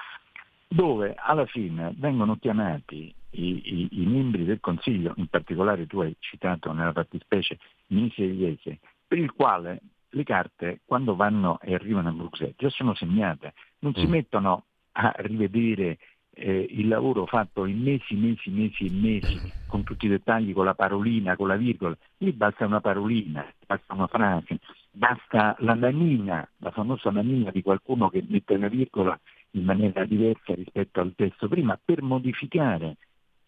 [0.66, 6.14] dove alla fine vengono chiamati i, i, i, membri del Consiglio, in particolare tu hai
[6.18, 11.74] citato nella fattispecie i ministri degli esteri, per il quale le carte quando vanno e
[11.74, 14.10] arrivano a Bruxelles già sono segnate, non si mm.
[14.10, 15.98] mettono a rivedere
[16.38, 20.64] eh, il lavoro fatto in mesi, mesi, mesi e mesi, con tutti i dettagli, con
[20.64, 24.58] la parolina, con la virgola, lì basta una parolina, basta una frase,
[24.90, 29.18] basta la manina, la famosa manina di qualcuno che mette una virgola
[29.52, 32.96] in maniera diversa rispetto al testo prima, per modificare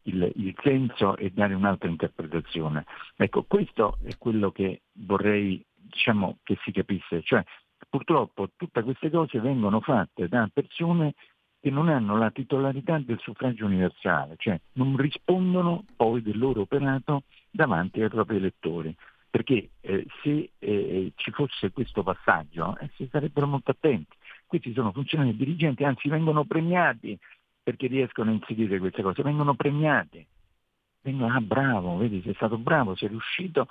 [0.03, 2.85] il, il senso e dare un'altra interpretazione.
[3.17, 7.43] Ecco, questo è quello che vorrei diciamo, che si capisse, cioè
[7.89, 11.15] purtroppo tutte queste cose vengono fatte da persone
[11.61, 17.25] che non hanno la titolarità del suffragio universale, cioè non rispondono poi del loro operato
[17.51, 18.95] davanti ai propri elettori.
[19.29, 24.17] Perché eh, se eh, ci fosse questo passaggio eh, si sarebbero molto attenti.
[24.45, 27.17] Questi sono funzionari dirigenti, anzi vengono premiati
[27.63, 30.27] perché riescono a inserire queste cose, vengono premiati.
[31.03, 33.69] Vengono, ah bravo, vedi, sei stato bravo, sei riuscito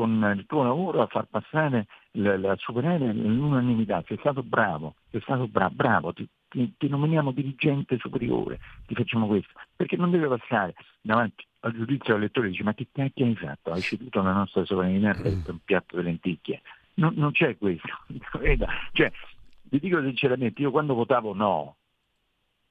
[0.00, 5.46] con il tuo lavoro a far passare, a superare l'unanimità, sei stato bravo, sei stato
[5.46, 10.74] bra- bravo, ti, ti, ti, nominiamo dirigente superiore, ti facciamo questo, perché non deve passare
[11.02, 13.72] davanti al giudizio dell'elettore e dice ma che cacchio hai fatto?
[13.72, 16.62] Hai ceduto la nostra sovranità per un piatto di lenticchie.
[16.94, 17.88] Non, non c'è questo.
[18.92, 19.12] cioè,
[19.64, 21.76] vi dico sinceramente, io quando votavo no,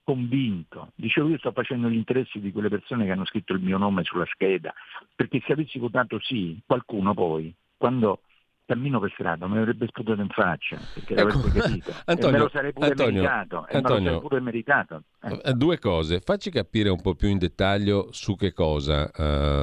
[0.10, 3.78] convinto, dicevo io sto facendo gli interessi di quelle persone che hanno scritto il mio
[3.78, 4.74] nome sulla scheda,
[5.16, 8.22] perché se avessi votato sì, qualcuno poi, quando
[8.66, 11.28] cammino per strada mi avrebbe sputato in faccia perché ecco.
[11.28, 15.04] l'avrebbe capito Antonio, e me lo sarei pure Antonio, meritato, Antonio, pure meritato.
[15.24, 15.54] Eh.
[15.54, 19.10] due cose facci capire un po' più in dettaglio su che cosa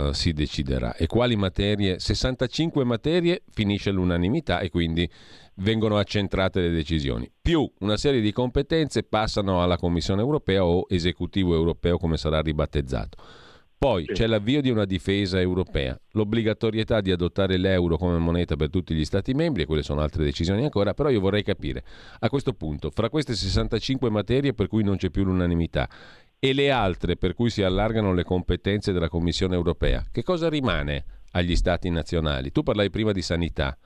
[0.09, 5.09] uh, si deciderà e quali materie 65 materie finisce l'unanimità e quindi
[5.56, 11.54] vengono accentrate le decisioni più una serie di competenze passano alla Commissione europea o esecutivo
[11.54, 13.16] europeo come sarà ribattezzato
[13.78, 18.94] poi c'è l'avvio di una difesa europea, l'obbligatorietà di adottare l'euro come moneta per tutti
[18.94, 21.84] gli Stati membri, e quelle sono altre decisioni ancora, però io vorrei capire,
[22.20, 25.90] a questo punto, fra queste 65 materie per cui non c'è più l'unanimità
[26.38, 31.04] e le altre per cui si allargano le competenze della Commissione europea, che cosa rimane
[31.32, 32.52] agli Stati nazionali?
[32.52, 33.76] Tu parlai prima di sanità.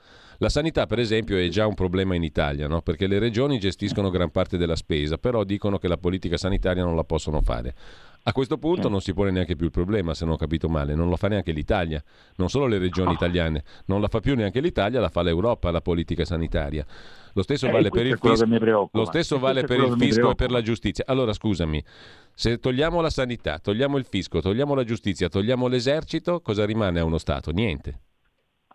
[0.42, 2.80] La sanità, per esempio, è già un problema in Italia, no?
[2.80, 6.96] perché le regioni gestiscono gran parte della spesa, però dicono che la politica sanitaria non
[6.96, 7.74] la possono fare.
[8.22, 10.94] A questo punto non si pone neanche più il problema, se non ho capito male,
[10.94, 12.02] non lo fa neanche l'Italia,
[12.36, 15.82] non solo le regioni italiane, non la fa più neanche l'Italia, la fa l'Europa la
[15.82, 16.86] politica sanitaria.
[17.34, 20.50] Lo stesso eh, vale per il fisco, lo stesso vale per il fisco e per
[20.50, 21.04] la giustizia.
[21.06, 21.84] Allora scusami,
[22.32, 27.04] se togliamo la sanità, togliamo il fisco, togliamo la giustizia, togliamo l'esercito, cosa rimane a
[27.04, 27.50] uno Stato?
[27.50, 28.08] Niente.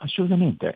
[0.05, 0.75] Assolutamente,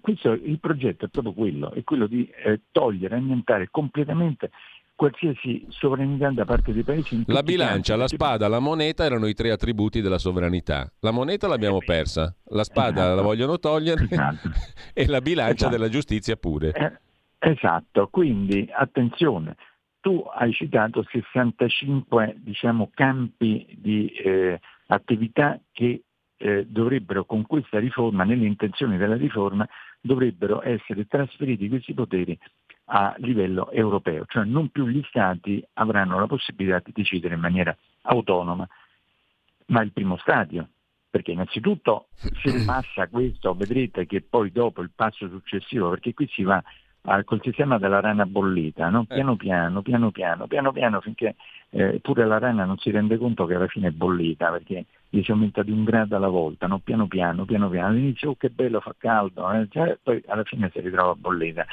[0.00, 4.50] questo, il progetto è proprio quello, è quello di eh, togliere, annientare completamente
[4.94, 7.24] qualsiasi sovranità da parte dei paesi.
[7.26, 10.88] La bilancia, la spada, la moneta erano i tre attributi della sovranità.
[11.00, 13.14] La moneta l'abbiamo eh, persa, la spada esatto.
[13.16, 14.50] la vogliono togliere esatto.
[14.94, 15.72] e la bilancia esatto.
[15.72, 16.70] della giustizia pure.
[16.72, 19.56] Eh, esatto, quindi attenzione,
[20.00, 26.02] tu hai citato 65 diciamo, campi di eh, attività che
[26.42, 29.68] eh, dovrebbero con questa riforma, nelle intenzioni della riforma,
[30.00, 32.36] dovrebbero essere trasferiti questi poteri
[32.92, 37.76] a livello europeo, cioè non più gli Stati avranno la possibilità di decidere in maniera
[38.02, 38.66] autonoma,
[39.66, 40.66] ma il primo stadio,
[41.10, 46.42] perché innanzitutto se passa questo, vedrete che poi dopo il passo successivo, perché qui si
[46.42, 46.60] va
[47.02, 49.02] al, col sistema della rana bollita, no?
[49.02, 49.14] Eh.
[49.14, 51.36] piano piano, piano piano, piano piano, finché
[51.68, 55.22] eh, pure la rana non si rende conto che alla fine è bollita, perché gli
[55.22, 56.78] si aumenta di un grado alla volta, no?
[56.78, 59.66] piano piano, piano piano, all'inizio oh, che bello, fa caldo, eh?
[59.68, 61.66] cioè, poi alla fine si ritrova bollita.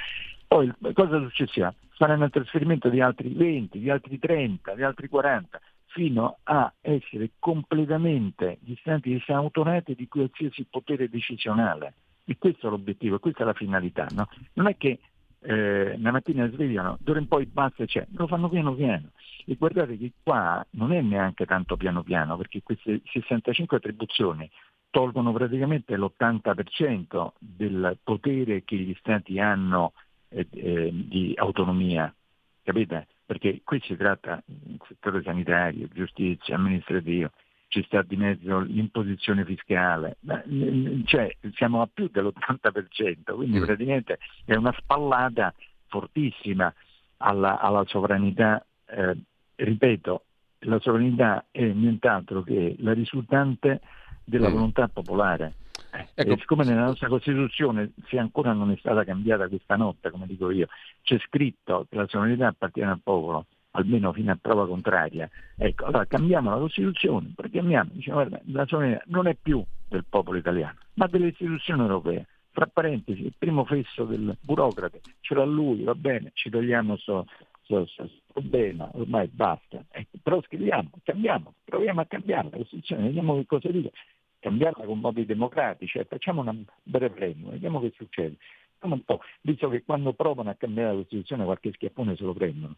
[0.48, 1.74] Poi cosa succederà?
[1.90, 7.32] Faranno il trasferimento di altri 20, di altri 30, di altri 40, fino a essere
[7.38, 11.94] completamente distanti e autonati di qualsiasi potere decisionale.
[12.26, 14.08] E questo è l'obiettivo, questa è la finalità.
[14.12, 14.28] No?
[14.54, 15.00] Non è che
[15.48, 19.12] eh, una mattina svegliano, d'ora in poi basta c'è, lo fanno piano piano.
[19.46, 24.50] E guardate che qua non è neanche tanto piano piano, perché queste 65 attribuzioni
[24.90, 29.94] tolgono praticamente l'80% del potere che gli Stati hanno
[30.30, 32.14] eh, eh, di autonomia,
[32.62, 33.08] capite?
[33.26, 37.32] Perché qui si tratta del settore sanitario, giustizia, amministrativo,
[37.68, 40.18] ci sta di mezzo l'imposizione fiscale,
[41.06, 43.64] cioè siamo a più dell'80%, quindi mm.
[43.64, 45.54] praticamente è una spallata
[45.88, 46.74] fortissima
[47.18, 48.66] alla, alla sovranità.
[48.86, 49.18] Eh,
[49.56, 50.24] ripeto,
[50.60, 53.82] la sovranità è nient'altro che la risultante
[54.24, 54.54] della mm.
[54.54, 55.54] volontà popolare.
[55.92, 56.38] Eh, ecco.
[56.38, 60.68] siccome nella nostra Costituzione, se ancora non è stata cambiata questa notte, come dico io,
[61.02, 63.46] c'è scritto che la sovranità appartiene al popolo,
[63.78, 65.30] almeno fino a prova contraria.
[65.56, 70.38] Ecco, allora cambiamo la Costituzione, proclamiamo, diciamo, guarda, la sovranità non è più del popolo
[70.38, 72.28] italiano, ma delle istituzioni europee.
[72.52, 77.28] Fra parentesi, il primo fesso del burocrate, ce l'ha lui, va bene, ci togliamo questo
[78.34, 79.86] problema, ormai basta.
[79.92, 83.92] Ecco, però scriviamo, cambiamo, proviamo a cambiare la Costituzione, vediamo che cosa dice
[84.40, 88.38] cambiarla con modi democratici, facciamo un breve premio, vediamo che succede.
[88.80, 92.76] Un po', visto che quando provano a cambiare la Costituzione qualche schiaffone se lo prendono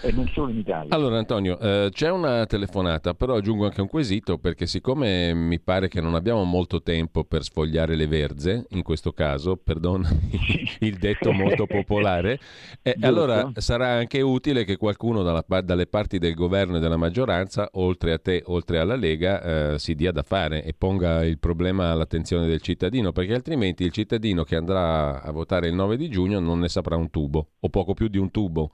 [0.00, 0.94] e non solo in Italia.
[0.94, 5.88] Allora Antonio, eh, c'è una telefonata, però aggiungo anche un quesito perché siccome mi pare
[5.88, 10.40] che non abbiamo molto tempo per sfogliare le verze, in questo caso, perdonami
[10.80, 12.38] il detto molto popolare,
[12.82, 17.68] eh, allora sarà anche utile che qualcuno dalla, dalle parti del governo e della maggioranza,
[17.72, 21.90] oltre a te, oltre alla Lega, eh, si dia da fare e ponga il problema
[21.90, 26.38] all'attenzione del cittadino, perché altrimenti il cittadino che andrà a votare il 9 di giugno
[26.38, 28.70] non ne saprà un tubo, o poco più di un tubo,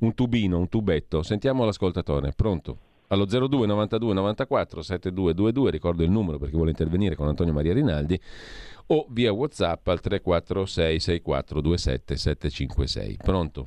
[0.00, 1.22] un tubino, un tubetto.
[1.22, 2.32] Sentiamo l'ascoltatore.
[2.34, 2.78] Pronto?
[3.08, 7.74] Allo 02 92 94 7222, ricordo il numero per chi vuole intervenire con Antonio Maria
[7.74, 8.18] Rinaldi,
[8.86, 13.16] o via WhatsApp al 346 64 27 756.
[13.22, 13.66] Pronto?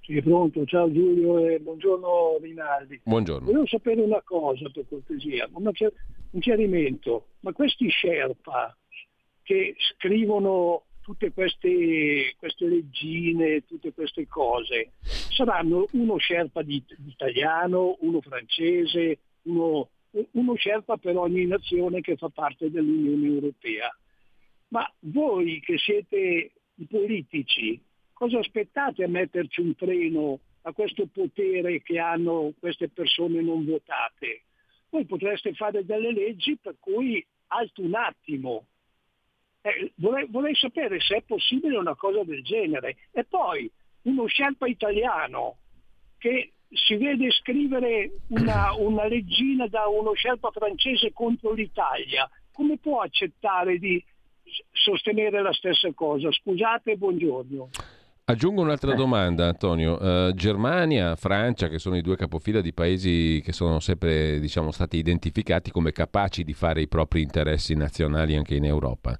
[0.00, 3.00] Sì, pronto, ciao Giulio e buongiorno Rinaldi.
[3.04, 3.46] Buongiorno.
[3.46, 8.76] Volevo sapere una cosa per cortesia, un chiarimento, ma questi Sherpa
[9.42, 14.90] che scrivono tutte queste, queste leggine, tutte queste cose,
[15.30, 19.88] saranno uno sherpa di, di italiano, uno francese, uno,
[20.32, 23.88] uno sherpa per ogni nazione che fa parte dell'Unione Europea.
[24.70, 27.80] Ma voi che siete i politici,
[28.12, 34.42] cosa aspettate a metterci un freno a questo potere che hanno queste persone non votate?
[34.88, 38.66] Voi potreste fare delle leggi per cui alto un attimo.
[39.66, 42.96] Eh, vorrei, vorrei, sapere se è possibile una cosa del genere.
[43.10, 43.68] E poi
[44.02, 45.56] uno scialpa italiano
[46.18, 53.00] che si vede scrivere una, una leggina da uno scialpa francese contro l'Italia, come può
[53.00, 54.02] accettare di
[54.70, 56.30] sostenere la stessa cosa?
[56.30, 57.70] Scusate, buongiorno.
[58.28, 58.96] Aggiungo un'altra eh.
[58.96, 60.02] domanda, Antonio.
[60.02, 64.96] Uh, Germania, Francia, che sono i due capofila di paesi che sono sempre diciamo, stati
[64.96, 69.16] identificati come capaci di fare i propri interessi nazionali anche in Europa,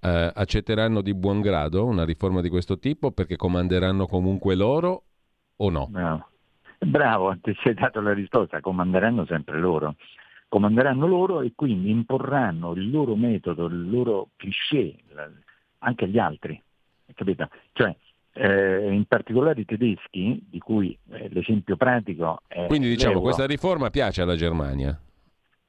[0.00, 5.04] uh, accetteranno di buon grado una riforma di questo tipo perché comanderanno comunque loro
[5.56, 5.88] o no?
[5.90, 6.28] no.
[6.78, 9.96] Bravo, ti sei dato la risposta, comanderanno sempre loro.
[10.48, 14.96] Comanderanno loro e quindi imporranno il loro metodo, il loro cliché
[15.78, 16.62] anche agli altri.
[17.14, 17.48] Capito?
[17.72, 17.94] Cioè,
[18.32, 22.66] eh, in particolare i tedeschi, di cui eh, l'esempio pratico è...
[22.66, 23.24] Quindi diciamo, l'euro.
[23.24, 24.98] questa riforma piace alla Germania?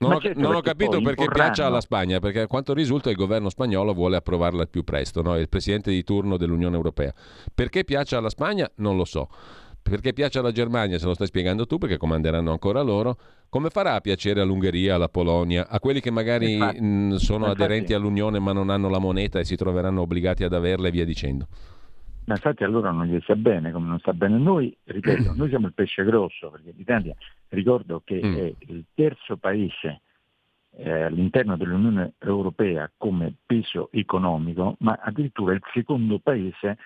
[0.02, 1.34] Non, ho, certo non ho, capito perché imporranno...
[1.34, 5.22] piaccia alla Spagna, perché a quanto risulta il governo spagnolo vuole approvarla al più presto,
[5.22, 5.36] no?
[5.36, 7.14] è il presidente di turno dell'Unione Europea.
[7.54, 9.28] Perché piaccia alla Spagna non lo so.
[9.82, 13.18] Perché piace alla Germania, se lo stai spiegando tu, perché comanderanno ancora loro,
[13.50, 17.62] come farà a piacere all'Ungheria, alla Polonia, a quelli che magari infatti, mh, sono infatti,
[17.62, 21.04] aderenti all'Unione ma non hanno la moneta e si troveranno obbligati ad averla e via
[21.04, 21.48] dicendo?
[22.30, 25.66] Ma infatti allora non gli sta bene, come non sta bene noi, ripeto, noi siamo
[25.66, 27.16] il pesce grosso, perché l'Italia,
[27.48, 28.36] ricordo che mm.
[28.36, 30.02] è il terzo paese
[30.76, 36.78] eh, all'interno dell'Unione Europea come peso economico, ma addirittura il secondo paese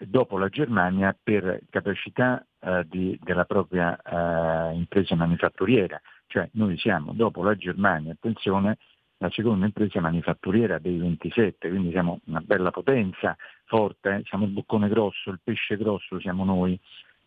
[0.00, 6.00] dopo la Germania per capacità eh, di, della propria eh, impresa manifatturiera.
[6.26, 8.78] Cioè noi siamo, dopo la Germania, attenzione,
[9.22, 14.22] la seconda impresa manifatturiera dei 27, quindi siamo una bella potenza forte, eh?
[14.24, 16.78] siamo il boccone grosso, il pesce grosso siamo noi.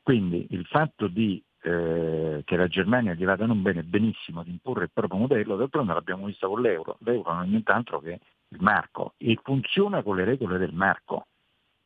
[0.04, 4.84] Quindi il fatto di, eh, che la Germania gli vada non bene benissimo di imporre
[4.84, 8.20] il proprio modello, d'altronde l'abbiamo visto con l'euro, l'euro non è nient'altro che
[8.50, 11.28] il marco e funziona con le regole del marco.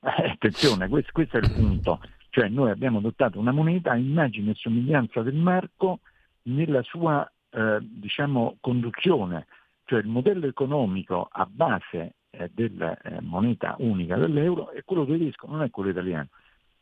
[0.01, 2.01] Eh, attenzione, questo, questo, è il punto.
[2.31, 5.99] Cioè noi abbiamo adottato una moneta a immagine e somiglianza del marco
[6.43, 9.45] nella sua eh, diciamo, conduzione,
[9.89, 15.47] cioè il modello economico a base eh, della eh, moneta unica dell'euro è quello tedesco,
[15.47, 16.27] non è quello italiano.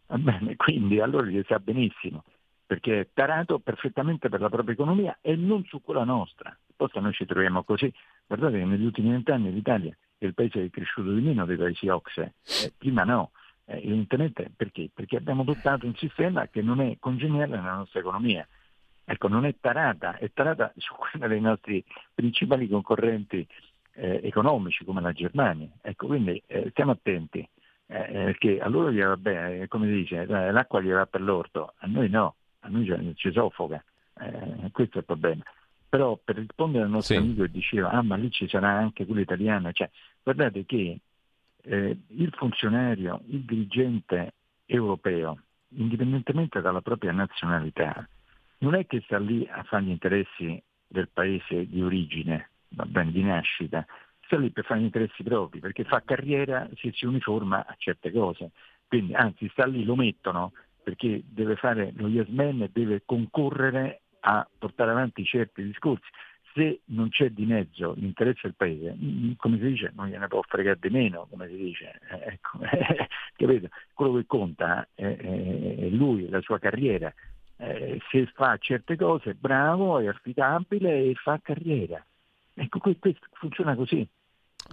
[0.08, 2.26] Bene, quindi allora gli sa benissimo,
[2.66, 6.53] perché è tarato perfettamente per la propria economia e non su quella nostra.
[6.76, 7.89] Posta noi ci troviamo così.
[8.28, 11.55] Guardate che negli ultimi vent'anni l'Italia è il paese che è cresciuto di meno dei
[11.55, 12.34] paesi OXE,
[12.66, 13.32] eh, prima no.
[13.64, 14.89] Eh, evidentemente perché?
[14.93, 18.45] Perché abbiamo adottato un sistema che non è congeniale nella nostra economia.
[19.10, 21.82] Ecco, non è tarata, è tarata su quella dei nostri
[22.14, 23.47] principali concorrenti
[23.93, 25.70] eh, economici come la Germania.
[25.82, 29.93] Ecco, quindi eh, stiamo attenti, eh, perché a loro gli va bene, eh, come si
[29.93, 33.82] dice, eh, l'acqua gli va per l'orto, a noi no, a noi ci soffoca,
[34.20, 35.43] eh, questo è il problema.
[35.88, 37.22] Però per rispondere al nostro sì.
[37.22, 39.89] amico che diceva, ah ma lì ci sarà anche quello italiano, cioè,
[40.22, 40.99] guardate che
[41.62, 44.34] eh, il funzionario, il dirigente
[44.66, 45.39] europeo,
[45.70, 48.05] indipendentemente dalla propria nazionalità,
[48.60, 53.12] non è che sta lì a fare gli interessi del paese di origine, va bene,
[53.12, 53.86] di nascita,
[54.22, 58.12] sta lì per fare gli interessi propri, perché fa carriera se si uniforma a certe
[58.12, 58.51] cose.
[58.88, 60.53] Quindi anzi sta lì, lo mettono
[60.88, 66.08] perché deve fare lo yes man e deve concorrere a portare avanti certi discorsi.
[66.53, 70.41] Se non c'è di mezzo l'interesse del paese, mm, come si dice, non gliene può
[70.47, 71.99] fregare di meno, come si dice.
[72.10, 72.60] Eh, ecco?
[73.93, 77.14] Quello che conta è, è lui, la sua carriera.
[77.60, 82.03] Eh, se fa certe cose, bravo, è affidabile e fa carriera.
[82.53, 84.08] Ecco, questo funziona così.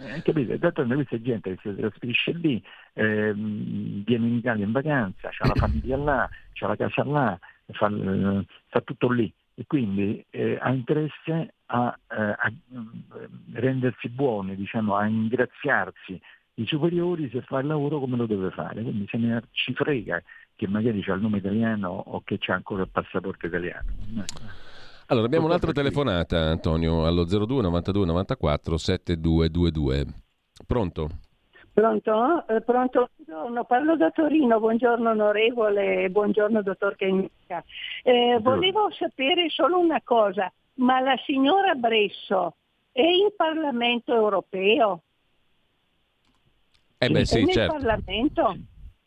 [0.01, 0.59] Eh, capite?
[0.59, 2.62] D'altronde questa gente che si trasferisce lì,
[2.95, 7.39] eh, viene in Italia in vacanza, ha la famiglia là, ha la casa là,
[7.72, 12.53] fa, eh, fa tutto lì e quindi eh, ha interesse a, eh, a,
[13.53, 16.20] rendersi buoni, diciamo, a ingraziarsi
[16.55, 20.22] i superiori se fa il lavoro come lo deve fare, quindi se ne ci frega
[20.55, 23.86] che magari ha il nome italiano o che c'ha ancora il passaporto italiano.
[25.07, 30.07] Allora, abbiamo un'altra telefonata, Antonio, allo 02 92 94 7222.
[30.66, 31.09] Pronto?
[31.72, 32.46] Pronto?
[32.46, 33.11] Eh, pronto?
[33.16, 37.64] Buongiorno, parlo da Torino, buongiorno onorevole, buongiorno dottor Chemica.
[38.05, 42.55] Eh, volevo sapere solo una cosa, ma la signora Bresso
[42.92, 45.02] è in Parlamento europeo?
[46.99, 47.74] Eh beh, sì, è certo.
[47.74, 48.57] Parlamento?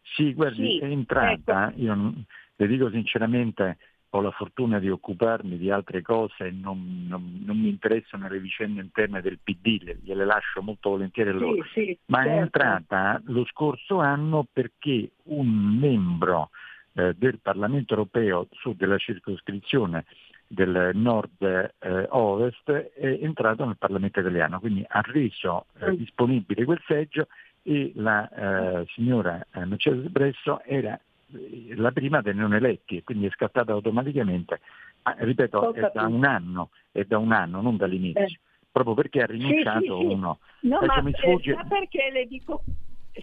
[0.02, 1.82] Sì, guardi, sì, è entrata, ecco.
[1.82, 2.14] io
[2.56, 3.78] le dico sinceramente,
[4.12, 8.40] ho la fortuna di occuparmi di altre cose e non, non, non, mi interessano le
[8.40, 11.64] vicende interne del PD, le, gliele lascio molto volentieri loro.
[11.74, 12.32] Sì, sì, Ma certo.
[12.32, 16.50] è entrata lo scorso anno perché un membro
[16.94, 20.06] eh, del Parlamento europeo su della circoscrizione
[20.48, 25.96] del nord-ovest eh, è entrato nel Parlamento italiano, quindi ha reso eh, mm.
[25.96, 27.28] disponibile quel seggio
[27.68, 30.98] e la eh, signora eh, Mercedes Bresso era
[31.34, 34.62] eh, la prima dei non eletti e quindi è scattata automaticamente,
[35.04, 38.40] ma ripeto, è da un anno, è da un anno, non dall'inizio, eh.
[38.72, 40.14] proprio perché ha rinunciato sì, sì, sì.
[40.14, 40.40] uno.
[40.62, 41.56] No, ma sfugge...
[41.56, 42.64] sa perché le dico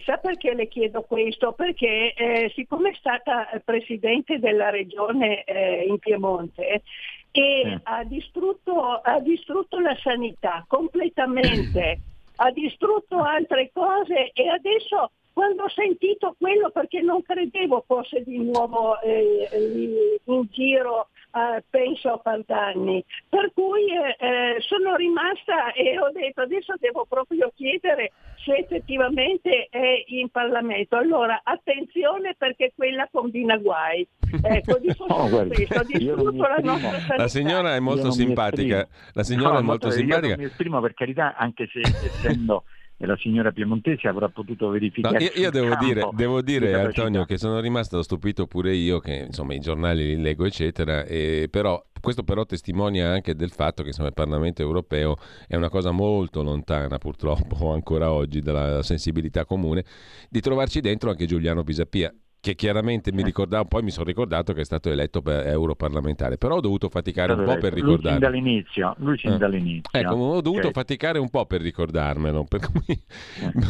[0.03, 1.53] Sa perché le chiedo questo?
[1.53, 6.81] Perché eh, siccome è stata presidente della regione eh, in Piemonte
[7.31, 7.79] e eh.
[7.83, 11.99] ha, distrutto, ha, distrutto, la sanità completamente,
[12.37, 18.37] ha distrutto altre cose e adesso quando ho sentito quello perché non credevo fosse di
[18.37, 19.49] nuovo eh,
[20.25, 23.03] in giro eh, penso a Pardani.
[23.27, 28.13] Per cui eh, eh, sono rimasta e ho detto adesso devo proprio chiedere
[28.43, 30.95] se effettivamente è in Parlamento.
[30.95, 34.07] Allora attenzione perché quella combina guai.
[34.45, 37.15] Ecco, dico oh, questo, la nostra sanità.
[37.15, 38.87] La signora è molto simpatica.
[39.13, 40.35] La signora no, è molto simpatica.
[40.35, 42.65] Mi esprimo per carità, anche se essendo
[42.97, 45.17] e la signora piemontese avrà potuto verificare.
[45.17, 49.25] No, io, io devo dire, devo dire Antonio che sono rimasto stupito pure io, che
[49.27, 53.89] insomma i giornali li leggo eccetera, e, però questo però testimonia anche del fatto che
[53.89, 55.15] insomma, il Parlamento europeo
[55.47, 59.83] è una cosa molto lontana purtroppo ancora oggi dalla sensibilità comune,
[60.29, 62.13] di trovarci dentro anche Giuliano Pisapia
[62.45, 66.57] che chiaramente mi ricordavo, poi mi sono ricordato che è stato eletto per europarlamentare, però
[66.57, 68.01] ho dovuto faticare un po' per ricordarlo.
[68.01, 69.37] Lui sin dall'inizio, lui sin eh.
[69.39, 69.99] dall'inizio.
[69.99, 70.73] Ecco, ho dovuto okay.
[70.73, 73.01] faticare un po' per ricordarmelo, per cui...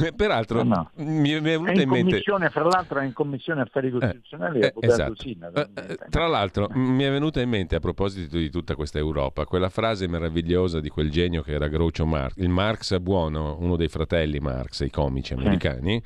[0.03, 0.11] eh.
[0.13, 1.05] peraltro no, no.
[1.05, 2.21] mi è venuto in, in mente...
[2.49, 5.23] Fra l'altro è in commissione affari costituzionali eh, eh, esatto.
[5.23, 5.37] Eh,
[5.73, 9.69] eh, Tra l'altro mi è venuta in mente a proposito di tutta questa Europa, quella
[9.69, 14.39] frase meravigliosa di quel genio che era Groucho Marx, il Marx buono, uno dei fratelli
[14.39, 16.01] Marx, i comici americani,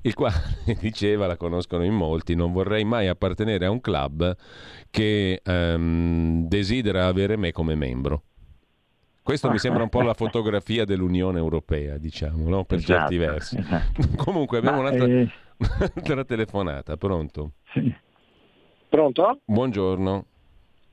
[0.00, 0.34] il quale
[0.80, 4.34] diceva, la conoscono in modo, molti, non vorrei mai appartenere a un club
[4.90, 8.22] che um, desidera avere me come membro.
[9.22, 12.64] Questo mi sembra un po' la fotografia dell'Unione Europea, diciamo, no?
[12.64, 13.58] per esatto, certi versi.
[13.58, 14.02] Esatto.
[14.22, 15.28] Comunque abbiamo un'altra, eh...
[15.58, 17.52] un'altra, telefonata, pronto?
[17.72, 17.92] Sì.
[18.88, 19.40] Pronto?
[19.44, 20.26] Buongiorno.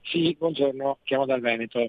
[0.02, 1.88] Sì, buongiorno, chiamo dal Veneto.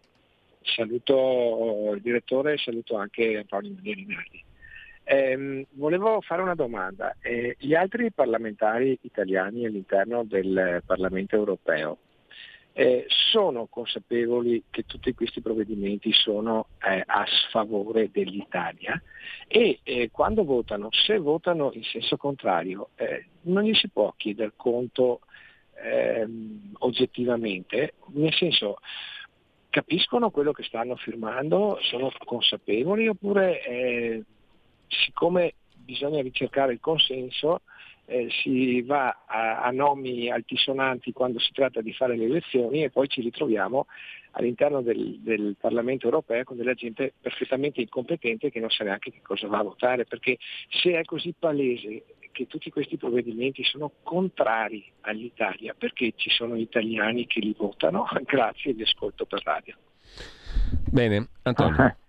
[0.60, 4.44] Saluto il direttore e saluto anche Antonio Rinaldi.
[5.04, 7.16] Eh, volevo fare una domanda.
[7.20, 11.98] Eh, gli altri parlamentari italiani all'interno del Parlamento europeo
[12.76, 19.00] eh, sono consapevoli che tutti questi provvedimenti sono eh, a sfavore dell'Italia?
[19.46, 24.54] E eh, quando votano, se votano in senso contrario, eh, non gli si può chiedere
[24.56, 25.20] conto
[25.76, 28.78] ehm, oggettivamente, nel senso
[29.70, 34.24] capiscono quello che stanno firmando, sono consapevoli oppure
[35.04, 37.62] siccome bisogna ricercare il consenso,
[38.06, 42.90] eh, si va a, a, nomi altisonanti quando si tratta di fare le elezioni e
[42.90, 43.86] poi ci ritroviamo
[44.32, 49.22] all'interno del, del, Parlamento europeo con della gente perfettamente incompetente che non sa neanche che
[49.22, 50.38] cosa va a votare, perché
[50.68, 57.26] se è così palese che tutti questi provvedimenti sono contrari all'Italia, perché ci sono italiani
[57.26, 58.06] che li votano?
[58.24, 59.76] Grazie, vi ascolto per radio.
[60.90, 61.96] Bene, Antonio.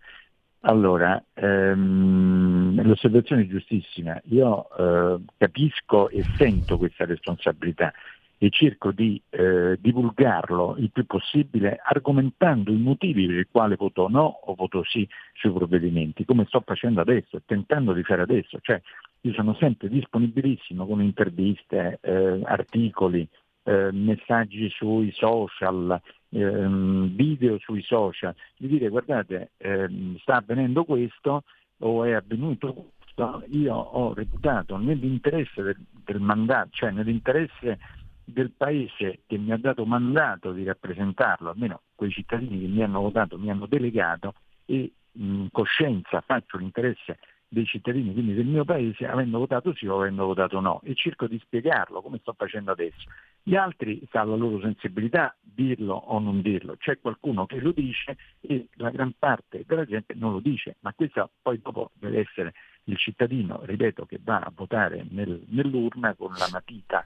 [0.68, 4.20] Allora, ehm, l'osservazione è giustissima.
[4.30, 7.94] Io eh, capisco e sento questa responsabilità
[8.40, 14.08] e cerco di eh, divulgarlo il più possibile argomentando i motivi per i quali voto
[14.10, 18.58] no o voto sì sui provvedimenti, come sto facendo adesso, tentando di fare adesso.
[18.60, 18.82] Cioè,
[19.22, 23.28] io sono sempre disponibilissimo con interviste, eh, articoli,
[23.66, 26.02] eh, messaggi sui social,
[26.36, 31.44] ehm, video sui social, di dire guardate ehm, sta avvenendo questo
[31.80, 37.80] o è avvenuto questo, io ho reputato nell'interesse del, del mandato, cioè nell'interesse
[38.26, 43.02] del paese che mi ha dato mandato di rappresentarlo, almeno quei cittadini che mi hanno
[43.02, 44.34] votato, mi hanno delegato
[44.66, 47.18] e in coscienza faccio l'interesse
[47.48, 51.28] dei cittadini, quindi del mio paese, avendo votato sì o avendo votato no, e cerco
[51.28, 53.10] di spiegarlo come sto facendo adesso.
[53.42, 58.18] Gli altri sta alla loro sensibilità dirlo o non dirlo, c'è qualcuno che lo dice
[58.42, 62.54] e la gran parte della gente non lo dice, ma questo poi dopo deve essere
[62.86, 67.04] il cittadino, ripeto, che va a votare nel, nell'urna con la matita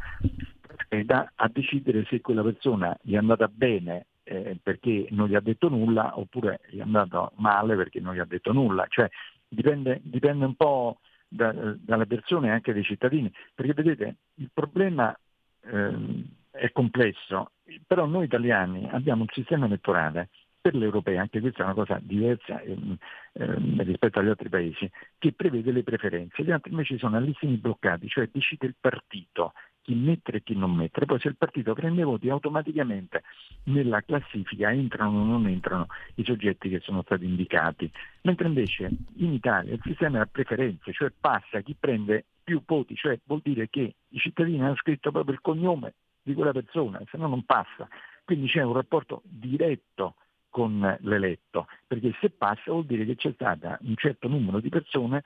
[1.35, 5.69] a decidere se quella persona gli è andata bene eh, perché non gli ha detto
[5.69, 8.85] nulla oppure gli è andata male perché non gli ha detto nulla.
[8.87, 9.09] Cioè,
[9.49, 15.15] dipende, dipende un po' da, dalle persone e anche dai cittadini, perché vedete il problema
[15.61, 17.51] eh, è complesso,
[17.85, 20.29] però noi italiani abbiamo un sistema elettorale
[20.61, 22.77] per l'europea, anche questa è una cosa diversa eh,
[23.33, 27.55] eh, rispetto agli altri paesi, che prevede le preferenze, gli altri invece sono a listini
[27.55, 29.53] bloccati, cioè decide il partito
[29.89, 33.23] chi mettere e chi non mettere, poi se il partito prende voti automaticamente
[33.63, 39.33] nella classifica entrano o non entrano i soggetti che sono stati indicati, mentre invece in
[39.33, 43.67] Italia il sistema è a preferenze, cioè passa chi prende più voti, cioè vuol dire
[43.67, 47.87] che i cittadini hanno scritto proprio il cognome di quella persona, se no non passa.
[48.23, 50.17] Quindi c'è un rapporto diretto
[50.49, 55.23] con l'eletto, perché se passa vuol dire che c'è stato un certo numero di persone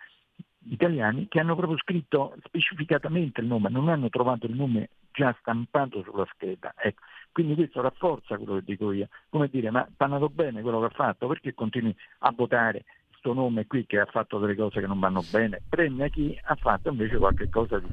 [0.70, 6.04] italiani che hanno proprio scritto specificatamente il nome, non hanno trovato il nome già stampato
[6.04, 6.74] sulla scheda.
[6.78, 7.02] Ecco.
[7.32, 9.08] Quindi questo rafforza quello che dico io.
[9.30, 13.34] Come dire, ma ti andato bene quello che ha fatto, perché continui a votare questo
[13.34, 15.62] nome qui che ha fatto delle cose che non vanno bene?
[15.68, 17.88] Premia chi ha fatto invece qualche cosa di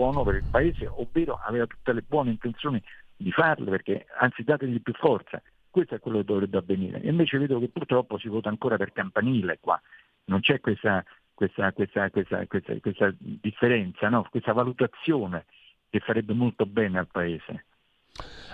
[0.00, 2.82] buono per il Paese, ovvero aveva tutte le buone intenzioni
[3.16, 5.42] di farle, perché anzi dategli più forza.
[5.68, 7.00] Questo è quello che dovrebbe avvenire.
[7.00, 9.80] E invece vedo che purtroppo si vota ancora per campanile qua.
[10.24, 11.04] Non c'è questa,
[11.40, 12.44] questa, questa, questa,
[12.80, 14.26] questa differenza, no?
[14.30, 15.46] questa valutazione
[15.88, 17.64] che farebbe molto bene al Paese.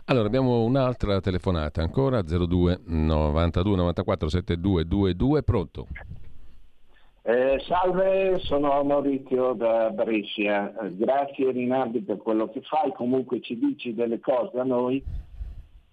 [0.04, 5.86] Allora, abbiamo un'altra telefonata ancora, 02 92 94 72 22, pronto?
[7.22, 10.72] Eh, salve, sono Maurizio da Brescia.
[10.92, 15.02] Grazie Rinaldi per quello che fai, comunque ci dici delle cose a noi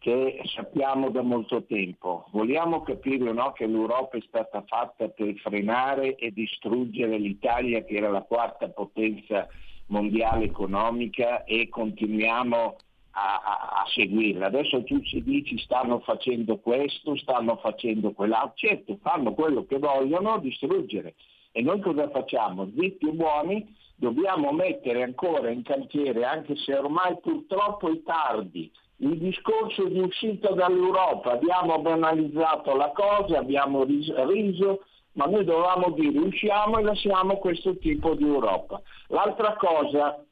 [0.04, 2.26] che sappiamo da molto tempo.
[2.32, 8.10] Vogliamo capire no, che l'Europa è stata fatta per frenare e distruggere l'Italia che era
[8.10, 9.48] la quarta potenza
[9.86, 12.76] mondiale economica e continuiamo
[13.12, 14.48] a, a, a seguirla.
[14.48, 20.38] Adesso tu ci dici stanno facendo questo, stanno facendo quell'altro, certo fanno quello che vogliono,
[20.40, 21.16] distruggere.
[21.54, 22.70] E noi cosa facciamo?
[22.78, 28.70] Zitti e buoni, dobbiamo mettere ancora in cantiere, anche se ormai purtroppo è tardi,
[29.04, 34.84] il discorso di uscita dall'Europa, abbiamo banalizzato la cosa, abbiamo riso,
[35.14, 38.82] ma noi dovevamo dire usciamo e lasciamo questo tipo di Europa.
[39.08, 40.24] L'altra cosa,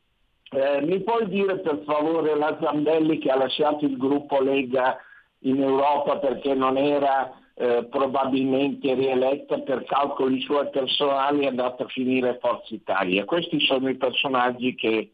[0.52, 4.98] eh, mi puoi dire per favore la Zambelli che ha lasciato il gruppo Lega
[5.40, 11.88] in Europa perché non era eh, probabilmente rieletta per calcoli suoi personali è andata a
[11.88, 13.26] finire Forza Italia.
[13.26, 15.12] Questi sono i personaggi che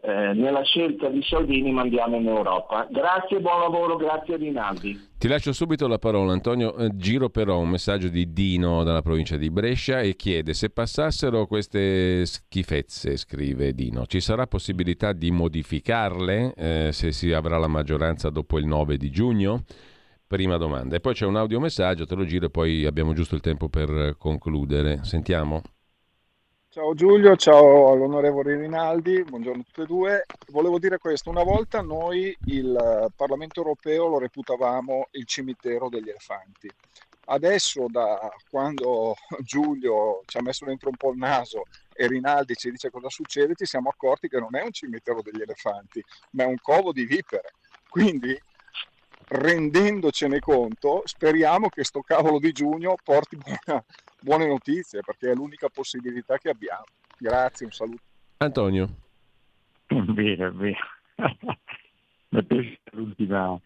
[0.00, 2.86] eh, nella scelta di Salvini mandiamo in Europa.
[2.90, 5.08] Grazie, buon lavoro, grazie Rinaldi.
[5.18, 6.76] Ti lascio subito la parola Antonio.
[6.76, 11.46] Eh, giro però un messaggio di Dino dalla provincia di Brescia e chiede se passassero
[11.46, 18.30] queste schifezze, scrive Dino, ci sarà possibilità di modificarle eh, se si avrà la maggioranza
[18.30, 19.64] dopo il 9 di giugno?
[20.28, 20.94] Prima domanda.
[20.94, 24.14] E poi c'è un audiomessaggio, te lo giro e poi abbiamo giusto il tempo per
[24.18, 25.00] concludere.
[25.02, 25.62] Sentiamo.
[26.70, 30.26] Ciao Giulio, ciao all'onorevole Rinaldi, buongiorno a tutti e due.
[30.48, 36.70] Volevo dire questo, una volta noi il Parlamento europeo lo reputavamo il cimitero degli elefanti.
[37.24, 38.18] Adesso da
[38.50, 41.62] quando Giulio ci ha messo dentro un po' il naso
[41.94, 45.40] e Rinaldi ci dice cosa succede, ci siamo accorti che non è un cimitero degli
[45.40, 47.54] elefanti, ma è un covo di vipere.
[47.88, 48.38] Quindi
[49.28, 53.82] rendendocene conto, speriamo che sto cavolo di giugno porti buona,
[54.20, 56.84] buone notizie, perché è l'unica possibilità che abbiamo.
[57.18, 58.02] Grazie, un saluto.
[58.38, 58.88] Antonio.
[59.88, 60.76] Bene, bene.
[62.30, 63.60] Mi è piaciuta l'ultima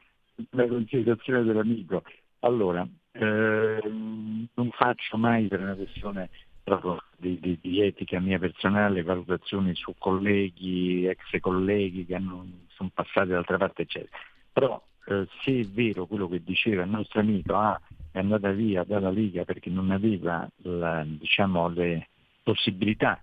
[0.51, 2.03] la considerazione dell'amico.
[2.41, 6.31] Allora, ehm, non faccio mai per una questione
[6.63, 12.91] proprio di, di, di, etica mia personale valutazioni su colleghi, ex colleghi che hanno, sono
[12.95, 14.17] passati dall'altra parte, eccetera.
[14.53, 17.81] Però eh, se è vero quello che diceva il nostro amico, ah,
[18.13, 22.09] è andata via dalla Liga perché non aveva la, diciamo, le
[22.43, 23.21] possibilità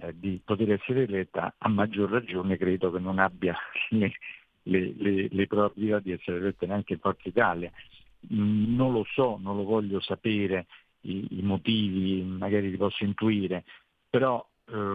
[0.00, 3.56] eh, di poter essere eletta, a maggior ragione credo che non abbia
[3.90, 4.12] le,
[4.64, 7.70] le, le, le probabilità di essere eletta neanche in Forza Italia.
[8.32, 10.66] Mm, non lo so, non lo voglio sapere,
[11.06, 13.64] i, i motivi magari li posso intuire,
[14.08, 14.94] però eh,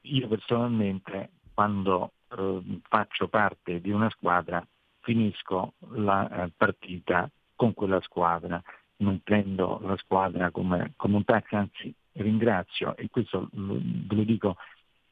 [0.00, 4.66] io personalmente quando eh, faccio parte di una squadra,
[5.00, 8.62] finisco la eh, partita con quella squadra,
[8.96, 14.56] non prendo la squadra come, come un taxi, anzi ringrazio e questo ve lo dico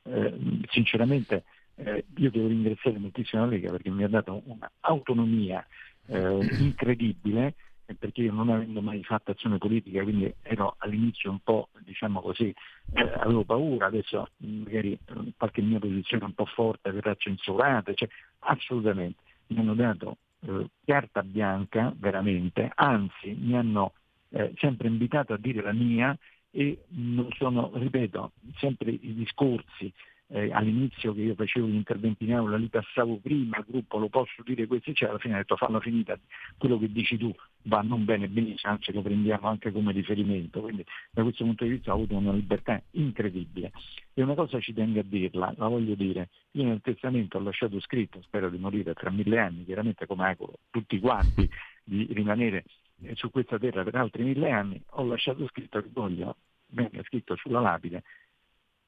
[0.05, 1.45] eh, sinceramente,
[1.77, 5.67] eh, io devo ringraziare moltissimo la Lega perché mi ha dato un'autonomia
[6.07, 7.55] eh, incredibile
[7.99, 12.55] perché io non avendo mai fatto azione politica, quindi ero all'inizio un po', diciamo così,
[12.95, 18.09] eh, avevo paura, adesso magari eh, qualche mia posizione un po' forte verrà censurata, cioè,
[18.41, 20.17] assolutamente, mi hanno dato
[20.47, 23.93] eh, carta bianca, veramente, anzi mi hanno
[24.31, 26.17] eh, sempre invitato a dire la mia
[26.51, 29.93] e non sono, ripeto, sempre i discorsi
[30.33, 34.09] eh, all'inizio che io facevo gli interventi in aula, li passavo prima al gruppo, lo
[34.09, 36.19] posso dire questo, e cioè alla fine ho detto falla finita,
[36.57, 37.33] quello che dici tu
[37.65, 41.71] va non bene, benissimo, anzi lo prendiamo anche come riferimento, quindi da questo punto di
[41.71, 43.73] vista ho avuto una libertà incredibile.
[44.15, 47.79] E una cosa ci tengo a dirla, la voglio dire, io nel testamento ho lasciato
[47.81, 51.49] scritto, spero di morire tra mille anni, chiaramente come auguro tutti quanti
[51.85, 52.65] di rimanere
[53.03, 56.37] eh, su questa terra per altri mille anni, ho lasciato scritto che voglio,
[56.69, 58.03] venga scritto sulla lapide,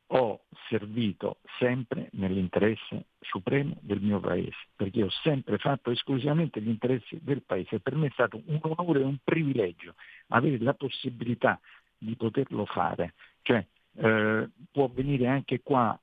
[0.08, 7.18] ho servito sempre nell'interesse supremo del mio paese, perché ho sempre fatto esclusivamente gli interessi
[7.22, 7.80] del paese.
[7.80, 9.94] Per me è stato un onore e un privilegio
[10.28, 11.58] avere la possibilità
[11.96, 13.14] di poterlo fare.
[13.42, 13.64] Cioè,
[13.96, 15.98] eh, può venire anche qua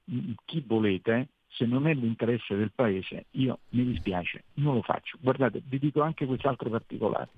[0.45, 5.17] chi volete, se non è l'interesse del paese, io mi dispiace, non lo faccio.
[5.21, 7.29] Guardate, vi dico anche quest'altro particolare.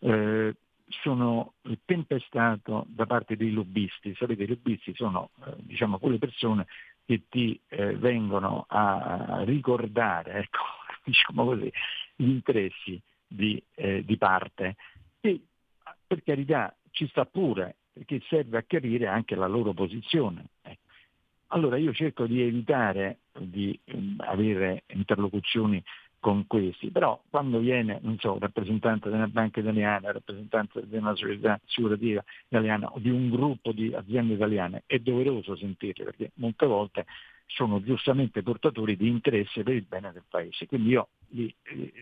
[0.00, 0.54] Eh,
[0.88, 1.54] sono
[1.84, 4.14] tempestato da parte dei lobbisti.
[4.14, 6.66] Sapete, i lobbisti sono eh, diciamo, quelle persone
[7.04, 10.62] che ti eh, vengono a ricordare ecco,
[11.04, 11.70] diciamo così,
[12.16, 14.76] gli interessi di, eh, di, parte.
[15.20, 15.40] E
[16.06, 20.46] per carità ci sta pure, perché serve a chiarire anche la loro posizione.
[20.62, 20.82] Ecco.
[21.48, 25.82] Allora io cerco di evitare di um, avere interlocuzioni
[26.24, 32.24] con questi, però quando viene, non so, rappresentante della banca italiana, rappresentante una società assicurativa
[32.48, 37.04] italiana o di un gruppo di aziende italiane, è doveroso sentirli perché molte volte
[37.44, 41.54] sono giustamente portatori di interesse per il bene del paese, quindi io li,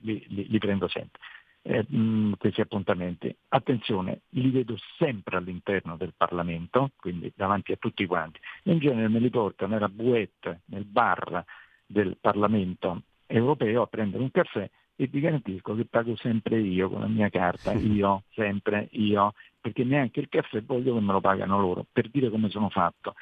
[0.02, 1.20] li, li, li prendo sempre.
[1.62, 3.34] Eh, mh, questi appuntamenti.
[3.48, 8.38] Attenzione, li vedo sempre all'interno del Parlamento, quindi davanti a tutti quanti.
[8.64, 11.44] In genere me li portano nella buette, nel bar
[11.84, 13.02] del Parlamento
[13.32, 17.28] europeo a prendere un caffè e vi garantisco che pago sempre io con la mia
[17.30, 22.08] carta, io, sempre io, perché neanche il caffè voglio che me lo pagano loro, per
[22.08, 23.14] dire come sono fatto.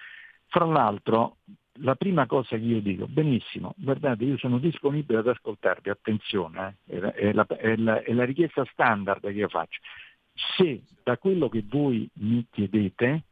[0.48, 1.36] Fra l'altro,
[1.74, 6.98] la prima cosa che io dico, benissimo, guardate, io sono disponibile ad ascoltarvi, attenzione, eh,
[7.12, 9.80] è, la, è, la, è la richiesta standard che io faccio.
[10.56, 13.22] Se da quello che voi mi chiedete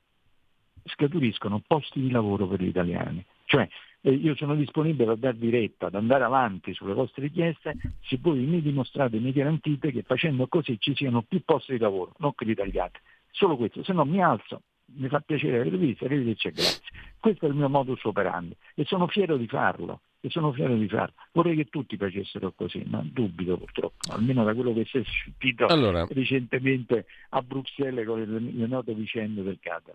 [0.85, 3.67] scaturiscono posti di lavoro per gli italiani, cioè
[4.03, 8.41] eh, io sono disponibile a darvi retta, ad andare avanti sulle vostre richieste se voi
[8.41, 12.45] mi dimostrate mi garantite che facendo così ci siano più posti di lavoro, non che
[12.45, 13.01] li tagliate.
[13.31, 14.63] Solo questo, se no mi alzo,
[14.97, 16.83] mi fa piacere avervi visto, arrivederci e grazie.
[17.19, 20.01] Questo è il mio modus operandi e sono fiero di farlo.
[20.21, 21.15] E sono fiero di farlo.
[21.31, 25.67] Vorrei che tutti facessero così, ma dubito purtroppo, almeno da quello che si è sentito
[25.67, 26.05] allora.
[26.11, 29.95] recentemente a Bruxelles con le, le note vicende del Qatar.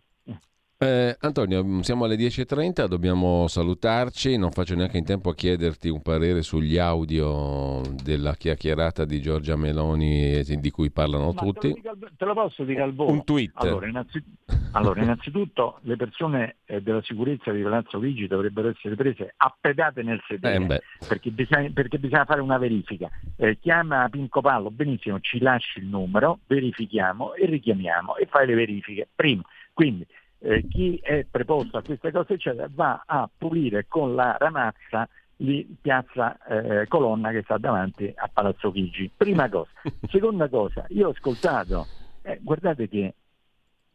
[0.78, 1.16] Eh.
[1.20, 6.02] Antonio, mm, siamo alle 10.30, dobbiamo salutarci, non faccio neanche in tempo a chiederti un
[6.02, 11.74] parere sugli audio della chiacchierata di Giorgia Meloni di cui parlano Ma tutti.
[11.74, 13.12] Te lo, te lo, posso dire al volo?
[13.12, 13.52] Un tweet.
[13.56, 19.34] Allora, innanzitutto, allora, innanzitutto le persone eh, della sicurezza di Palazzo Vigi dovrebbero essere prese
[19.38, 23.10] a pedate nel sedere, eh, perché, bisogna, perché, bisogna, fare una verifica.
[23.38, 28.56] Eh, chiama Pinco Pallo, benissimo, ci lasci il numero, verifichiamo e richiamiamo e fai le
[28.56, 29.08] verifiche.
[29.16, 29.44] Primo.
[29.74, 30.06] Quindi
[30.44, 35.66] eh, chi è preposto a queste cose eccetera, va a pulire con la ramazza lì
[35.82, 39.10] piazza eh, Colonna che sta davanti a Palazzo Chigi.
[39.16, 39.72] Prima cosa.
[40.10, 41.88] Seconda cosa, io ho ascoltato,
[42.22, 43.16] eh, guardate che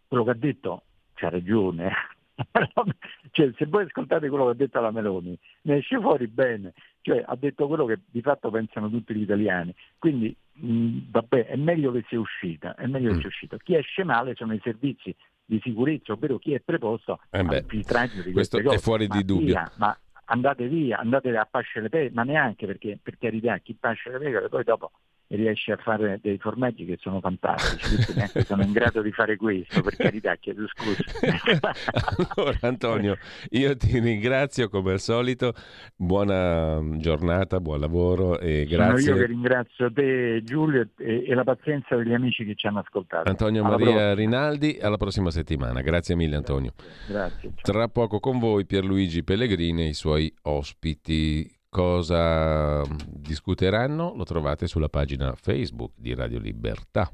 [0.09, 0.82] quello che ha detto
[1.14, 1.92] c'ha ragione,
[3.30, 6.72] cioè, se voi ascoltate quello che ha detto la Meloni, ne esce fuori bene,
[7.03, 11.57] cioè ha detto quello che di fatto pensano tutti gli italiani, quindi mh, vabbè, è
[11.57, 13.14] meglio che sia uscita, è meglio mm.
[13.14, 13.57] che sia uscita.
[13.59, 15.14] Chi esce male sono i servizi
[15.49, 18.68] di sicurezza, ovvero chi è preposto eh al filtraggio di queste cose.
[18.68, 19.46] Questo è fuori ma di dubbio.
[19.46, 23.74] Via, ma andate via, andate a pasce le pecore, ma neanche perché, per carità, chi
[23.74, 24.90] pasce le pecore poi dopo
[25.28, 29.82] riesce a fare dei formaggi che sono fantastici, neanche sono in grado di fare questo,
[29.82, 31.04] per carità, chiedo scusa.
[32.34, 33.16] allora Antonio,
[33.50, 35.52] io ti ringrazio come al solito,
[35.94, 39.02] buona giornata, buon lavoro e grazie.
[39.02, 42.78] Sono io che ringrazio te Giulio e, e la pazienza degli amici che ci hanno
[42.80, 43.28] ascoltato.
[43.28, 44.14] Antonio alla Maria prossima.
[44.14, 45.82] Rinaldi, alla prossima settimana.
[45.82, 46.72] Grazie mille Antonio.
[47.06, 47.52] Grazie.
[47.60, 51.56] Tra poco con voi Pierluigi Pellegrini e i suoi ospiti.
[51.68, 54.14] Cosa discuteranno?
[54.14, 57.10] Lo trovate sulla pagina Facebook di Radio Libertà.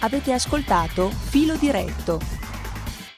[0.00, 2.47] Avete ascoltato Filo Diretto